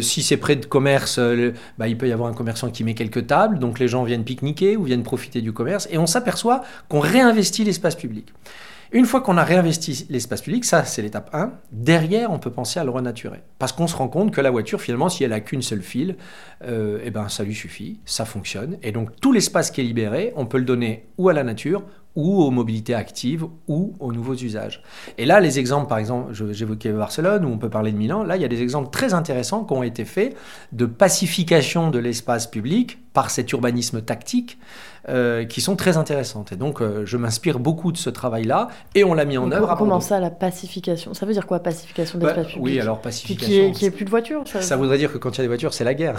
si 0.00 0.22
c'est 0.22 0.36
près 0.36 0.56
de 0.56 0.66
commerce, 0.66 1.18
bah, 1.78 1.88
il 1.88 1.96
peut 1.96 2.08
y 2.08 2.12
avoir 2.12 2.28
un 2.28 2.34
commerçant 2.34 2.70
qui 2.70 2.84
met 2.84 2.94
quelques 2.94 3.26
tables, 3.26 3.58
donc 3.58 3.78
les 3.78 3.88
gens 3.88 4.04
viennent 4.04 4.24
pique-niquer 4.24 4.76
ou 4.76 4.84
viennent 4.84 5.02
profiter 5.02 5.40
du 5.40 5.52
commerce, 5.52 5.88
et 5.90 5.98
on 5.98 6.06
s'aperçoit 6.06 6.62
qu'on 6.88 7.00
réinvestit 7.00 7.64
l'espace 7.64 7.94
public. 7.94 8.32
Une 8.90 9.04
fois 9.04 9.20
qu'on 9.20 9.36
a 9.36 9.44
réinvesti 9.44 10.06
l'espace 10.08 10.40
public, 10.40 10.64
ça 10.64 10.84
c'est 10.84 11.02
l'étape 11.02 11.28
1, 11.34 11.52
derrière 11.72 12.32
on 12.32 12.38
peut 12.38 12.50
penser 12.50 12.80
à 12.80 12.84
le 12.84 12.90
renaturer. 12.90 13.42
Parce 13.58 13.72
qu'on 13.72 13.86
se 13.86 13.94
rend 13.94 14.08
compte 14.08 14.32
que 14.32 14.40
la 14.40 14.50
voiture, 14.50 14.80
finalement, 14.80 15.10
si 15.10 15.24
elle 15.24 15.34
a 15.34 15.40
qu'une 15.40 15.60
seule 15.60 15.82
file, 15.82 16.16
euh, 16.64 16.98
eh 17.04 17.10
ben, 17.10 17.28
ça 17.28 17.44
lui 17.44 17.54
suffit, 17.54 18.00
ça 18.06 18.24
fonctionne. 18.24 18.78
Et 18.82 18.90
donc 18.90 19.10
tout 19.20 19.30
l'espace 19.30 19.70
qui 19.70 19.82
est 19.82 19.84
libéré, 19.84 20.32
on 20.36 20.46
peut 20.46 20.56
le 20.56 20.64
donner 20.64 21.06
ou 21.18 21.28
à 21.28 21.34
la 21.34 21.44
nature, 21.44 21.82
ou 22.16 22.42
aux 22.42 22.50
mobilités 22.50 22.94
actives, 22.94 23.44
ou 23.68 23.94
aux 24.00 24.12
nouveaux 24.12 24.34
usages. 24.34 24.82
Et 25.18 25.24
là, 25.24 25.38
les 25.38 25.58
exemples, 25.58 25.86
par 25.86 25.98
exemple, 25.98 26.32
j'évoquais 26.52 26.90
Barcelone, 26.90 27.44
où 27.44 27.48
on 27.48 27.58
peut 27.58 27.70
parler 27.70 27.92
de 27.92 27.96
Milan, 27.96 28.24
là, 28.24 28.36
il 28.36 28.42
y 28.42 28.44
a 28.44 28.48
des 28.48 28.62
exemples 28.62 28.90
très 28.90 29.14
intéressants 29.14 29.64
qui 29.64 29.72
ont 29.74 29.84
été 29.84 30.04
faits 30.04 30.34
de 30.72 30.86
pacification 30.86 31.90
de 31.90 31.98
l'espace 31.98 32.48
public 32.48 32.98
par 33.18 33.30
cet 33.30 33.50
urbanisme 33.50 34.00
tactique, 34.00 34.58
euh, 35.08 35.44
qui 35.44 35.60
sont 35.60 35.74
très 35.74 35.96
intéressantes. 35.96 36.52
Et 36.52 36.56
donc, 36.56 36.80
euh, 36.80 37.04
je 37.04 37.16
m'inspire 37.16 37.58
beaucoup 37.58 37.90
de 37.90 37.96
ce 37.96 38.10
travail-là, 38.10 38.68
et 38.94 39.02
on 39.02 39.12
l'a 39.12 39.24
mis 39.24 39.36
en 39.36 39.50
œuvre. 39.50 39.74
Comment 39.76 39.98
ça, 39.98 40.20
la 40.20 40.30
pacification 40.30 41.14
Ça 41.14 41.26
veut 41.26 41.32
dire 41.32 41.44
quoi, 41.44 41.58
pacification 41.58 42.20
bah, 42.20 42.28
d'espace 42.28 42.46
public 42.52 42.62
Oui, 42.62 42.78
alors 42.78 43.00
pacification. 43.00 43.72
Qui 43.72 43.80
n'y 43.80 43.88
ait 43.88 43.90
plus 43.90 44.04
de 44.04 44.10
voitures 44.10 44.44
ça... 44.46 44.76
voudrait 44.76 44.98
dire 44.98 45.12
que 45.12 45.18
quand 45.18 45.30
il 45.30 45.38
y 45.38 45.40
a 45.40 45.42
des 45.42 45.48
voitures, 45.48 45.74
c'est 45.74 45.82
la 45.82 45.94
guerre. 45.94 46.14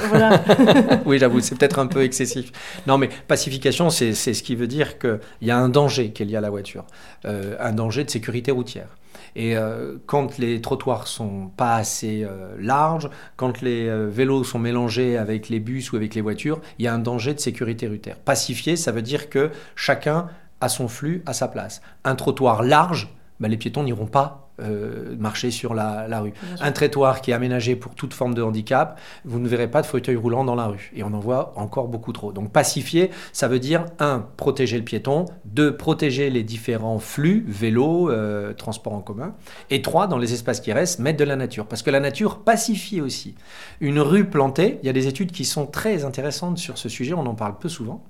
oui, 1.05 1.19
j'avoue, 1.19 1.39
c'est 1.39 1.57
peut-être 1.57 1.79
un 1.79 1.87
peu 1.87 2.03
excessif. 2.03 2.51
Non, 2.85 2.97
mais 2.97 3.07
pacification, 3.29 3.89
c'est 3.89 4.13
ce 4.13 4.43
qui 4.43 4.57
veut 4.57 4.67
dire 4.67 4.99
qu'il 4.99 5.19
y 5.43 5.51
a 5.51 5.57
un 5.57 5.69
danger 5.69 6.11
qui 6.11 6.23
est 6.23 6.25
lié 6.25 6.35
à 6.35 6.41
la 6.41 6.49
voiture, 6.49 6.83
euh, 7.23 7.55
un 7.61 7.71
danger 7.71 8.03
de 8.03 8.09
sécurité 8.09 8.51
routière. 8.51 8.89
Et 9.35 9.55
euh, 9.55 9.97
quand 10.05 10.37
les 10.37 10.61
trottoirs 10.61 11.07
sont 11.07 11.49
pas 11.55 11.75
assez 11.75 12.23
euh, 12.23 12.55
larges, 12.59 13.09
quand 13.35 13.61
les 13.61 13.87
euh, 13.87 14.07
vélos 14.09 14.43
sont 14.43 14.59
mélangés 14.59 15.17
avec 15.17 15.49
les 15.49 15.59
bus 15.59 15.91
ou 15.91 15.95
avec 15.95 16.15
les 16.15 16.21
voitures, 16.21 16.61
il 16.77 16.85
y 16.85 16.87
a 16.87 16.93
un 16.93 16.99
danger 16.99 17.33
de 17.33 17.39
sécurité 17.39 17.87
routière. 17.87 18.17
Pacifier, 18.17 18.75
ça 18.75 18.91
veut 18.91 19.01
dire 19.01 19.29
que 19.29 19.51
chacun 19.75 20.27
a 20.61 20.69
son 20.69 20.87
flux 20.87 21.23
à 21.25 21.33
sa 21.33 21.47
place. 21.47 21.81
Un 22.03 22.15
trottoir 22.15 22.63
large, 22.63 23.13
bah, 23.39 23.47
les 23.47 23.57
piétons 23.57 23.83
n'iront 23.83 24.07
pas 24.07 24.48
euh, 24.61 25.15
marcher 25.17 25.51
sur 25.51 25.73
la, 25.73 26.19
rue. 26.19 26.33
Un 26.59 26.71
trottoir 26.71 27.21
qui 27.21 27.31
est 27.31 27.33
aménagé 27.33 27.75
pour 27.75 27.95
toute 27.95 28.13
forme 28.13 28.33
de 28.33 28.41
handicap, 28.41 28.99
vous 29.25 29.39
ne 29.39 29.47
verrez 29.47 29.69
pas 29.69 29.81
de 29.81 29.87
fauteuil 29.87 30.15
roulant 30.15 30.43
dans 30.43 30.55
la 30.55 30.67
rue. 30.67 30.91
Et 30.95 31.03
on 31.03 31.13
en 31.13 31.19
voit 31.19 31.53
encore 31.55 31.87
beaucoup 31.87 32.13
trop. 32.13 32.31
Donc 32.31 32.51
pacifier, 32.51 33.11
ça 33.33 33.47
veut 33.47 33.59
dire, 33.59 33.85
un, 33.99 34.25
protéger 34.37 34.77
le 34.77 34.83
piéton, 34.83 35.25
deux, 35.45 35.75
protéger 35.75 36.29
les 36.29 36.43
différents 36.43 36.99
flux, 36.99 37.45
vélo, 37.47 38.09
euh, 38.09 38.53
transport 38.53 38.93
en 38.93 39.01
commun, 39.01 39.35
et 39.69 39.81
trois, 39.81 40.07
dans 40.07 40.17
les 40.17 40.33
espaces 40.33 40.59
qui 40.59 40.73
restent, 40.73 40.99
mettre 40.99 41.19
de 41.19 41.25
la 41.25 41.35
nature. 41.35 41.65
Parce 41.65 41.81
que 41.81 41.91
la 41.91 41.99
nature 41.99 42.39
pacifie 42.39 43.01
aussi. 43.01 43.35
Une 43.79 43.99
rue 43.99 44.25
plantée, 44.25 44.79
il 44.83 44.85
y 44.85 44.89
a 44.89 44.93
des 44.93 45.07
études 45.07 45.31
qui 45.31 45.45
sont 45.45 45.65
très 45.65 46.05
intéressantes 46.05 46.57
sur 46.57 46.77
ce 46.77 46.89
sujet, 46.89 47.13
on 47.13 47.25
en 47.25 47.35
parle 47.35 47.57
peu 47.57 47.69
souvent. 47.69 48.03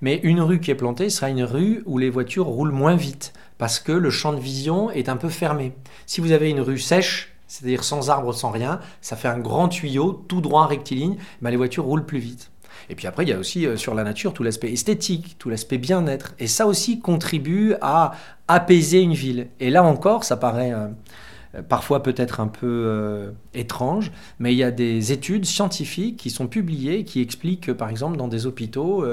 Mais 0.00 0.20
une 0.22 0.40
rue 0.40 0.60
qui 0.60 0.70
est 0.70 0.76
plantée 0.76 1.10
sera 1.10 1.28
une 1.28 1.42
rue 1.42 1.82
où 1.86 1.98
les 1.98 2.10
voitures 2.10 2.46
roulent 2.46 2.72
moins 2.72 2.96
vite 2.96 3.32
parce 3.60 3.78
que 3.78 3.92
le 3.92 4.08
champ 4.08 4.32
de 4.32 4.40
vision 4.40 4.90
est 4.90 5.10
un 5.10 5.18
peu 5.18 5.28
fermé. 5.28 5.74
Si 6.06 6.22
vous 6.22 6.32
avez 6.32 6.48
une 6.48 6.62
rue 6.62 6.78
sèche, 6.78 7.34
c'est-à-dire 7.46 7.84
sans 7.84 8.08
arbres, 8.08 8.32
sans 8.32 8.50
rien, 8.50 8.80
ça 9.02 9.16
fait 9.16 9.28
un 9.28 9.38
grand 9.38 9.68
tuyau 9.68 10.24
tout 10.28 10.40
droit 10.40 10.66
rectiligne, 10.66 11.18
ben 11.42 11.50
les 11.50 11.58
voitures 11.58 11.84
roulent 11.84 12.06
plus 12.06 12.20
vite. 12.20 12.50
Et 12.88 12.94
puis 12.94 13.06
après, 13.06 13.24
il 13.24 13.28
y 13.28 13.34
a 13.34 13.38
aussi 13.38 13.66
euh, 13.66 13.76
sur 13.76 13.94
la 13.94 14.02
nature 14.02 14.32
tout 14.32 14.42
l'aspect 14.42 14.72
esthétique, 14.72 15.36
tout 15.38 15.50
l'aspect 15.50 15.76
bien-être. 15.76 16.34
Et 16.38 16.46
ça 16.46 16.66
aussi 16.66 17.00
contribue 17.00 17.74
à 17.82 18.12
apaiser 18.48 19.02
une 19.02 19.12
ville. 19.12 19.48
Et 19.60 19.68
là 19.68 19.84
encore, 19.84 20.24
ça 20.24 20.38
paraît 20.38 20.72
euh, 20.72 21.60
parfois 21.68 22.02
peut-être 22.02 22.40
un 22.40 22.48
peu 22.48 22.84
euh, 22.86 23.30
étrange, 23.52 24.10
mais 24.38 24.54
il 24.54 24.56
y 24.56 24.64
a 24.64 24.70
des 24.70 25.12
études 25.12 25.44
scientifiques 25.44 26.16
qui 26.16 26.30
sont 26.30 26.46
publiées 26.46 27.04
qui 27.04 27.20
expliquent 27.20 27.66
que, 27.66 27.72
par 27.72 27.90
exemple, 27.90 28.16
dans 28.16 28.28
des 28.28 28.46
hôpitaux, 28.46 29.04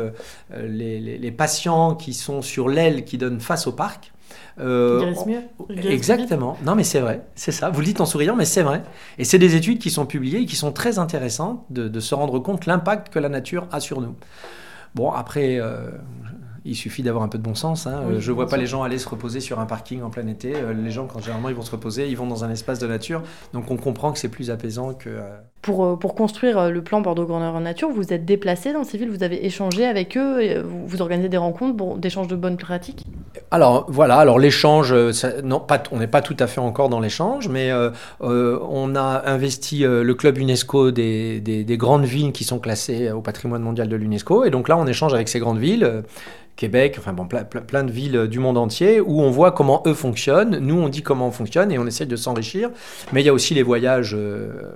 les, 0.57 1.01
les, 1.01 1.31
patients 1.31 1.95
qui 1.95 2.13
sont 2.13 2.41
sur 2.41 2.69
l'aile 2.69 3.03
qui 3.03 3.17
donne 3.17 3.41
face 3.41 3.67
au 3.67 3.73
parc, 3.73 4.13
Euh, 4.59 5.13
mieux? 5.25 5.41
Exactement. 5.89 6.57
Non, 6.65 6.75
mais 6.75 6.83
c'est 6.83 6.99
vrai. 6.99 7.21
C'est 7.35 7.51
ça. 7.51 7.69
Vous 7.69 7.79
le 7.79 7.85
dites 7.85 8.01
en 8.01 8.05
souriant, 8.05 8.35
mais 8.35 8.45
c'est 8.45 8.63
vrai. 8.63 8.83
Et 9.17 9.23
c'est 9.23 9.39
des 9.39 9.55
études 9.55 9.79
qui 9.79 9.89
sont 9.89 10.05
publiées 10.05 10.39
et 10.39 10.45
qui 10.45 10.55
sont 10.55 10.71
très 10.71 10.99
intéressantes 10.99 11.63
de, 11.69 11.87
de 11.87 11.99
se 11.99 12.15
rendre 12.15 12.39
compte 12.39 12.65
l'impact 12.65 13.09
que 13.13 13.19
la 13.19 13.29
nature 13.29 13.67
a 13.71 13.79
sur 13.79 14.01
nous. 14.01 14.15
Bon, 14.95 15.11
après, 15.11 15.59
euh, 15.59 15.91
il 16.65 16.75
suffit 16.75 17.03
d'avoir 17.03 17.23
un 17.23 17.27
peu 17.27 17.37
de 17.37 17.43
bon 17.43 17.55
sens. 17.55 17.87
Hein. 17.87 18.03
je 18.17 18.31
ne 18.31 18.35
vois 18.35 18.47
pas 18.47 18.57
les 18.57 18.65
gens 18.65 18.83
aller 18.83 18.97
se 18.97 19.07
reposer 19.07 19.39
sur 19.39 19.59
un 19.59 19.65
parking 19.65 20.01
en 20.01 20.09
plein 20.09 20.27
été. 20.27 20.55
Euh, 20.55 20.73
les 20.73 20.91
gens, 20.91 21.05
quand 21.05 21.19
généralement 21.19 21.49
ils 21.49 21.55
vont 21.55 21.61
se 21.61 21.71
reposer, 21.71 22.09
ils 22.09 22.17
vont 22.17 22.27
dans 22.27 22.43
un 22.43 22.49
espace 22.49 22.79
de 22.79 22.87
nature. 22.87 23.21
Donc 23.53 23.69
on 23.71 23.77
comprend 23.77 24.11
que 24.11 24.19
c'est 24.19 24.29
plus 24.29 24.49
apaisant 24.51 24.93
que. 24.93 25.21
Euh, 25.57 25.67
pour, 25.67 25.85
euh, 25.85 25.95
pour 25.95 26.15
construire 26.15 26.69
le 26.69 26.81
plan 26.81 27.01
Bordeaux 27.01 27.25
Grandeur 27.25 27.59
Nature, 27.59 27.89
vous 27.89 28.13
êtes 28.13 28.25
déplacé 28.25 28.73
dans 28.73 28.83
ces 28.83 28.97
villes, 28.97 29.09
vous 29.09 29.23
avez 29.23 29.45
échangé 29.45 29.85
avec 29.85 30.17
eux, 30.17 30.63
vous, 30.63 31.01
organisez 31.01 31.29
des 31.29 31.37
rencontres 31.37 31.97
d'échange 31.97 32.27
de 32.27 32.35
bonnes 32.35 32.57
pratiques? 32.57 33.05
Alors 33.51 33.85
voilà, 33.89 34.17
alors 34.17 34.39
l'échange, 34.39 34.93
on 34.93 35.97
n'est 35.97 36.07
pas 36.07 36.21
tout 36.21 36.37
à 36.39 36.47
fait 36.47 36.61
encore 36.61 36.89
dans 36.89 36.99
l'échange, 36.99 37.49
mais 37.49 37.71
on 38.21 38.95
a 38.95 39.23
investi 39.25 39.79
le 39.83 40.13
club 40.13 40.37
UNESCO 40.37 40.91
des, 40.91 41.39
des, 41.41 41.63
des, 41.63 41.77
grandes 41.77 42.05
villes 42.05 42.31
qui 42.31 42.43
sont 42.43 42.59
classées 42.59 43.11
au 43.11 43.21
patrimoine 43.21 43.61
mondial 43.61 43.89
de 43.89 43.95
l'UNESCO. 43.95 44.45
Et 44.45 44.49
donc 44.49 44.69
là, 44.69 44.77
on 44.77 44.87
échange 44.87 45.13
avec 45.13 45.27
ces 45.27 45.39
grandes 45.39 45.59
villes. 45.59 46.03
Québec, 46.57 46.95
enfin 46.97 47.13
bon, 47.13 47.27
plein, 47.27 47.83
de 47.83 47.91
villes 47.91 48.27
du 48.27 48.39
monde 48.39 48.57
entier, 48.57 48.99
où 48.99 49.21
on 49.21 49.29
voit 49.29 49.51
comment 49.51 49.83
eux 49.85 49.93
fonctionnent, 49.93 50.57
nous 50.57 50.75
on 50.75 50.89
dit 50.89 51.03
comment 51.03 51.27
on 51.27 51.31
fonctionne 51.31 51.71
et 51.71 51.77
on 51.77 51.85
essaye 51.85 52.07
de 52.07 52.15
s'enrichir. 52.15 52.71
Mais 53.13 53.21
il 53.21 53.25
y 53.25 53.29
a 53.29 53.33
aussi 53.33 53.53
les 53.53 53.61
voyages 53.61 54.15
euh, 54.17 54.73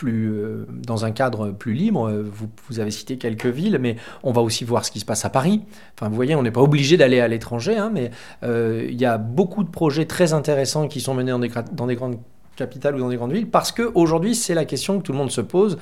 plus, 0.00 0.32
euh, 0.32 0.64
dans 0.70 1.04
un 1.04 1.10
cadre 1.10 1.50
plus 1.50 1.74
libre. 1.74 2.10
Vous, 2.10 2.48
vous, 2.68 2.80
avez 2.80 2.90
cité 2.90 3.18
quelques 3.18 3.44
villes, 3.44 3.76
mais 3.78 3.96
on 4.22 4.32
va 4.32 4.40
aussi 4.40 4.64
voir 4.64 4.86
ce 4.86 4.90
qui 4.90 4.98
se 4.98 5.04
passe 5.04 5.26
à 5.26 5.30
Paris. 5.30 5.60
Enfin, 5.94 6.08
vous 6.08 6.14
voyez, 6.14 6.34
on 6.34 6.42
n'est 6.42 6.50
pas 6.50 6.62
obligé 6.62 6.96
d'aller 6.96 7.20
à 7.20 7.28
l'étranger, 7.28 7.76
hein, 7.76 7.90
mais 7.92 8.10
euh, 8.42 8.86
il 8.88 8.98
y 8.98 9.04
a 9.04 9.18
beaucoup 9.18 9.62
de 9.62 9.68
projets 9.68 10.06
très 10.06 10.32
intéressants 10.32 10.88
qui 10.88 11.00
sont 11.00 11.12
menés 11.12 11.32
dans 11.32 11.86
des 11.86 11.96
grandes 11.96 12.18
capitales 12.56 12.94
ou 12.94 12.98
dans 12.98 13.10
des 13.10 13.16
grandes 13.16 13.32
villes, 13.32 13.50
parce 13.50 13.72
qu'aujourd'hui, 13.72 14.34
c'est 14.34 14.54
la 14.54 14.64
question 14.64 14.98
que 14.98 15.02
tout 15.02 15.12
le 15.12 15.18
monde 15.18 15.30
se 15.30 15.42
pose. 15.42 15.78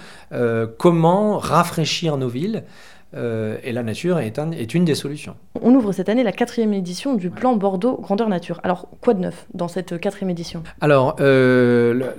comment 0.78 1.38
rafraîchir 1.38 2.16
nos 2.16 2.28
villes 2.28 2.64
euh, 3.14 3.56
et 3.62 3.72
la 3.72 3.82
nature 3.82 4.18
est, 4.18 4.38
est, 4.38 4.74
une 4.74 4.84
des 4.84 4.94
solutions. 4.94 5.34
On 5.62 5.74
ouvre 5.74 5.92
cette 5.92 6.10
année 6.10 6.22
la 6.22 6.32
quatrième 6.32 6.74
édition 6.74 7.14
du 7.14 7.30
plan 7.30 7.56
Bordeaux 7.56 7.98
Grandeur 8.02 8.28
Nature. 8.28 8.60
Alors, 8.64 8.88
quoi 9.00 9.14
de 9.14 9.20
neuf 9.20 9.46
dans 9.54 9.68
cette 9.68 9.98
quatrième 9.98 10.28
édition? 10.28 10.62
Alors, 10.82 11.16
euh, 11.20 12.12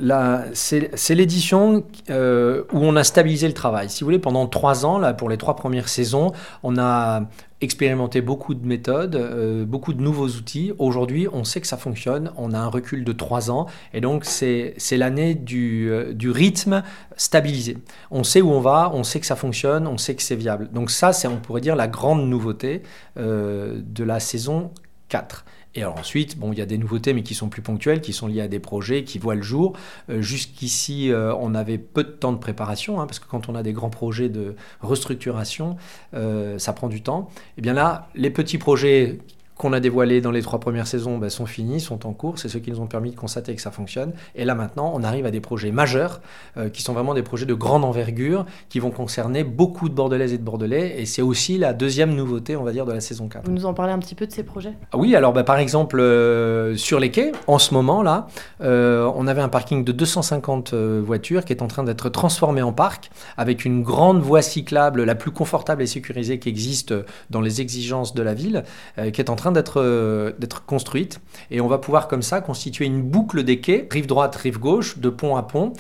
c'est 0.54 1.16
l'édition 1.16 1.84
euh, 2.10 2.64
où 2.74 2.80
on 2.80 2.96
a 2.96 3.04
stabilisé 3.04 3.48
le 3.48 3.54
travail. 3.54 3.90
Si 3.90 4.02
vous 4.02 4.08
voulez, 4.08 4.20
pendant 4.20 4.48
trois 4.48 4.86
ans, 4.86 4.98
là, 4.98 5.14
pour 5.14 5.30
les 5.30 5.38
trois 5.38 5.56
premières 5.56 5.90
saisons, 5.90 6.32
on 6.64 6.78
a 6.80 7.22
expérimenté 7.62 8.22
beaucoup 8.22 8.54
de 8.54 8.66
méthodes, 8.66 9.16
euh, 9.16 9.66
beaucoup 9.66 9.94
de 9.94 10.02
nouveaux 10.02 10.28
outils. 10.28 10.72
Aujourd'hui, 10.78 11.28
on 11.32 11.44
sait 11.44 11.60
que 11.60 11.68
ça 11.68 11.78
fonctionne. 11.78 12.32
On 12.38 12.54
a 12.54 12.58
un 12.58 12.68
recul 12.68 13.04
de 13.04 13.12
trois 13.12 13.52
ans. 13.52 13.68
Et 13.94 14.02
donc, 14.02 14.26
c'est 14.26 14.76
l'année 14.92 15.36
du, 15.36 15.90
euh, 15.90 16.14
du, 16.14 16.32
rythme 16.32 16.84
stabilisé. 17.18 17.78
On 18.12 18.24
sait 18.24 18.42
où 18.42 18.52
on 18.52 18.62
va, 18.62 18.92
on 18.94 19.04
sait 19.04 19.20
que 19.20 19.26
ça 19.26 19.36
fonctionne, 19.36 19.88
on 19.88 19.98
sait 19.98 20.16
que 20.16 20.22
c'est 20.22 20.36
viable. 20.36 20.70
Donc 20.72 20.90
ça, 20.90 21.12
c'est, 21.12 21.28
on 21.28 21.38
pourrait 21.38 21.62
dire, 21.62 21.76
la 21.76 21.88
grande 21.88 22.28
nouveauté 22.30 22.82
euh, 23.18 23.82
de 23.84 24.04
la 24.04 24.20
saison 24.20 24.72
4. 25.10 25.44
Et 25.76 25.82
alors 25.82 26.00
ensuite, 26.00 26.38
bon, 26.38 26.52
il 26.52 26.58
y 26.58 26.62
a 26.62 26.66
des 26.66 26.80
nouveautés, 26.80 27.14
mais 27.14 27.22
qui 27.22 27.36
sont 27.36 27.48
plus 27.48 27.62
ponctuelles, 27.62 28.02
qui 28.02 28.12
sont 28.12 28.28
liées 28.28 28.42
à 28.42 28.48
des 28.48 28.60
projets 28.60 29.04
qui 29.04 29.20
voient 29.20 29.36
le 29.36 29.44
jour. 29.44 29.74
Euh, 30.10 30.22
jusqu'ici, 30.22 31.12
euh, 31.12 31.34
on 31.36 31.54
avait 31.54 31.78
peu 31.78 32.04
de 32.04 32.10
temps 32.10 32.32
de 32.32 32.40
préparation, 32.40 33.00
hein, 33.00 33.06
parce 33.06 33.20
que 33.20 33.28
quand 33.28 33.50
on 33.50 33.56
a 33.56 33.62
des 33.62 33.74
grands 33.74 33.92
projets 33.92 34.30
de 34.30 34.56
restructuration, 34.82 35.78
euh, 36.16 36.58
ça 36.58 36.74
prend 36.74 36.88
du 36.88 37.04
temps. 37.04 37.30
Et 37.36 37.60
eh 37.60 37.62
bien 37.62 37.74
là, 37.74 38.10
les 38.16 38.32
petits 38.32 38.58
projets 38.58 39.20
qu'on 39.60 39.74
a 39.74 39.82
dévoilés 39.82 40.22
dans 40.22 40.32
les 40.32 40.42
trois 40.42 40.62
premières 40.62 40.88
saisons 40.88 41.18
bah, 41.18 41.30
sont 41.30 41.46
finis, 41.46 41.82
sont 41.82 42.08
en 42.08 42.14
cours. 42.14 42.40
C'est 42.40 42.48
ceux 42.48 42.60
qui 42.60 42.72
nous 42.72 42.80
ont 42.80 42.88
permis 42.88 43.12
de 43.12 43.18
constater 43.18 43.54
que 43.54 43.62
ça 43.62 43.72
fonctionne. 43.72 44.14
Et 44.34 44.46
là 44.46 44.56
maintenant, 44.56 44.94
on 44.96 45.04
arrive 45.04 45.26
à 45.26 45.32
des 45.32 45.42
projets 45.42 45.72
majeurs, 45.72 46.22
euh, 46.56 46.70
qui 46.70 46.82
sont 46.82 46.94
vraiment 46.94 47.14
des 47.14 47.24
projets 47.24 47.46
de 47.46 47.54
grande 47.54 47.84
envergure, 47.84 48.46
qui 48.70 48.80
vont 48.80 48.90
concerner 48.90 49.44
beaucoup 49.44 49.90
de 49.90 49.94
Bordelaises 49.94 50.32
et 50.32 50.38
de 50.38 50.44
Bordelais. 50.44 50.96
Et 50.98 51.06
c'est 51.06 51.22
aussi 51.22 51.58
la 51.58 51.74
deuxième 51.74 52.16
nouveauté, 52.16 52.56
on 52.56 52.64
va 52.64 52.72
dire, 52.72 52.86
de 52.86 52.94
la 52.94 53.02
saison 53.02 53.28
4. 53.28 53.48
Vous 53.48 53.52
nous 53.52 53.66
en 53.66 53.74
parlez 53.74 53.92
un 53.92 54.00
petit 54.00 54.16
peu 54.16 54.26
de 54.26 54.32
ces 54.32 54.44
projets? 54.44 54.76
Ah 54.94 54.98
Oui, 54.98 55.14
alors 55.14 55.34
bah, 55.34 55.44
par 55.44 55.58
exemple, 55.58 56.00
euh, 56.00 56.78
sur 56.78 57.02
les 57.02 57.12
quais, 57.12 57.34
en 57.48 57.60
ce 57.60 57.74
moment 57.74 58.02
là, 58.02 58.28
euh, 58.62 59.12
on 59.14 59.28
avait 59.28 59.42
un 59.42 59.50
parking 59.50 59.84
de 59.84 59.92
250 59.92 60.74
voitures 60.74 61.44
qui 61.44 61.52
est 61.52 61.62
en 61.62 61.68
train 61.68 61.84
d'être 61.84 62.08
transformé 62.08 62.62
en 62.62 62.72
parc, 62.72 63.12
avec 63.36 63.66
une 63.66 63.84
grande 63.84 64.22
voie 64.22 64.42
cyclable, 64.42 65.04
la 65.04 65.16
plus 65.16 65.32
confortable 65.32 65.82
et 65.84 65.88
sécurisée 65.88 66.40
qui 66.40 66.48
existe 66.48 66.94
dans 67.30 67.42
les 67.42 67.60
exigences 67.60 68.14
de 68.14 68.24
la 68.24 68.34
ville, 68.34 68.64
qui 68.96 69.20
est 69.20 69.30
en 69.30 69.36
train 69.36 69.49
d'être 69.52 69.82
euh, 69.82 70.32
d'être 70.40 70.66
construite. 70.66 71.20
Et 71.52 71.62
on 71.62 71.68
va 71.68 71.78
pouvoir 71.78 72.08
comme 72.08 72.22
ça 72.22 72.42
constituer 72.42 72.86
une 72.86 73.02
boucle 73.02 73.44
des 73.44 73.60
quais, 73.60 73.88
rive 73.92 74.08
droite, 74.08 74.36
rive 74.36 74.60
gauche, 74.60 74.98
de 75.00 75.10
pont 75.10 75.36
à 75.36 75.44
pont, 75.44 75.74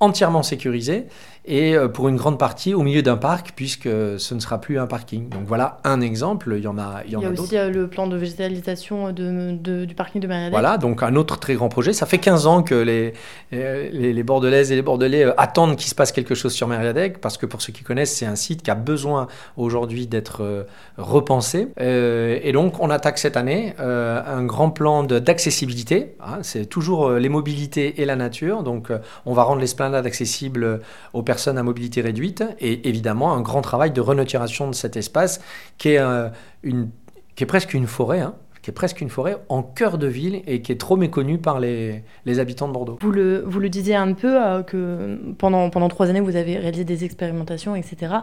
entièrement 0.00 0.42
sécurisée 0.42 1.06
et 1.46 1.76
euh, 1.76 1.88
pour 1.88 2.08
une 2.08 2.16
grande 2.16 2.38
partie 2.38 2.72
au 2.72 2.82
milieu 2.82 3.02
d'un 3.02 3.18
parc, 3.18 3.52
puisque 3.54 3.84
ce 3.84 4.34
ne 4.34 4.40
sera 4.40 4.60
plus 4.60 4.78
un 4.78 4.86
parking. 4.86 5.28
Donc 5.28 5.42
voilà 5.46 5.78
un 5.84 6.00
exemple, 6.00 6.54
il 6.56 6.64
y 6.64 6.66
en 6.66 6.78
a 6.78 7.02
Il 7.06 7.12
y, 7.12 7.16
a, 7.16 7.30
aussi 7.30 7.58
euh, 7.58 7.70
le 7.70 7.86
plan 7.86 8.06
de 8.06 8.16
végétalisation 8.16 9.12
de, 9.12 9.84
du 9.84 9.94
parking 9.94 10.22
de 10.22 10.26
Mariadec. 10.26 10.52
Voilà, 10.52 10.78
donc 10.78 11.02
un 11.02 11.16
autre 11.16 11.38
très 11.38 11.54
grand 11.54 11.68
projet. 11.68 11.92
Ça 11.92 12.06
fait 12.06 12.18
15 12.18 12.46
ans 12.46 12.62
que 12.62 12.74
les, 12.74 13.12
les, 13.52 14.12
les 14.12 14.22
Bordelaises 14.22 14.72
et 14.72 14.76
les 14.76 14.82
Bordelais 14.82 15.24
euh, 15.24 15.32
attendent 15.36 15.76
qu'il 15.76 15.90
se 15.90 15.94
passe 15.94 16.12
quelque 16.12 16.34
chose 16.34 16.52
sur 16.52 16.66
Mariadec, 16.66 17.20
parce 17.20 17.36
que 17.36 17.44
pour 17.44 17.60
ceux 17.60 17.72
qui 17.72 17.82
connaissent, 17.82 18.14
c'est 18.14 18.26
un 18.26 18.36
site 18.36 18.62
qui 18.62 18.70
a 18.70 18.74
besoin 18.74 19.26
aujourd'hui 19.56 20.06
d'être 20.06 20.66
repensé. 20.96 21.68
et 21.78 22.52
donc 22.52 22.80
on 22.80 22.90
attaque 22.90 23.18
cette 23.18 23.36
année 23.36 23.74
un 23.78 24.44
grand 24.44 24.70
plan 24.70 25.02
d'accessibilité. 25.02 26.14
Hein, 26.20 26.38
c'est 26.42 26.66
toujours 26.66 27.10
les 27.12 27.28
mobilités 27.28 28.00
et 28.00 28.04
la 28.04 28.16
nature. 28.16 28.62
Donc 28.62 28.90
on 29.26 29.34
va 29.34 29.42
rendre 29.42 29.60
l'esplanade 29.60 30.06
accessible 30.06 30.80
aux 31.12 31.22
personnes 31.22 31.33
personnes 31.34 31.58
à 31.58 31.64
mobilité 31.64 32.00
réduite 32.00 32.44
et 32.60 32.88
évidemment 32.88 33.34
un 33.34 33.40
grand 33.40 33.60
travail 33.60 33.90
de 33.90 34.00
renaturation 34.00 34.68
de 34.68 34.74
cet 34.74 34.96
espace 34.96 35.40
qui 35.78 35.88
est, 35.88 35.98
euh, 35.98 36.28
une, 36.62 36.90
qui 37.34 37.42
est 37.42 37.46
presque 37.46 37.74
une 37.74 37.88
forêt. 37.88 38.20
Hein, 38.20 38.34
qui 38.62 38.70
est 38.70 38.72
presque 38.72 39.02
une 39.02 39.10
forêt 39.10 39.36
en 39.50 39.62
cœur 39.62 39.98
de 39.98 40.06
ville 40.06 40.40
et 40.46 40.62
qui 40.62 40.72
est 40.72 40.80
trop 40.80 40.96
méconnue 40.96 41.36
par 41.36 41.60
les, 41.60 42.02
les 42.24 42.38
habitants 42.38 42.66
de 42.66 42.72
Bordeaux. 42.72 42.96
Vous 43.02 43.10
le, 43.10 43.42
vous 43.46 43.60
le 43.60 43.68
disiez 43.68 43.94
un 43.94 44.14
peu 44.14 44.42
euh, 44.42 44.62
que 44.62 45.34
pendant, 45.36 45.68
pendant 45.68 45.88
trois 45.88 46.08
années, 46.08 46.20
vous 46.20 46.36
avez 46.36 46.56
réalisé 46.56 46.84
des 46.84 47.04
expérimentations, 47.04 47.76
etc. 47.76 48.14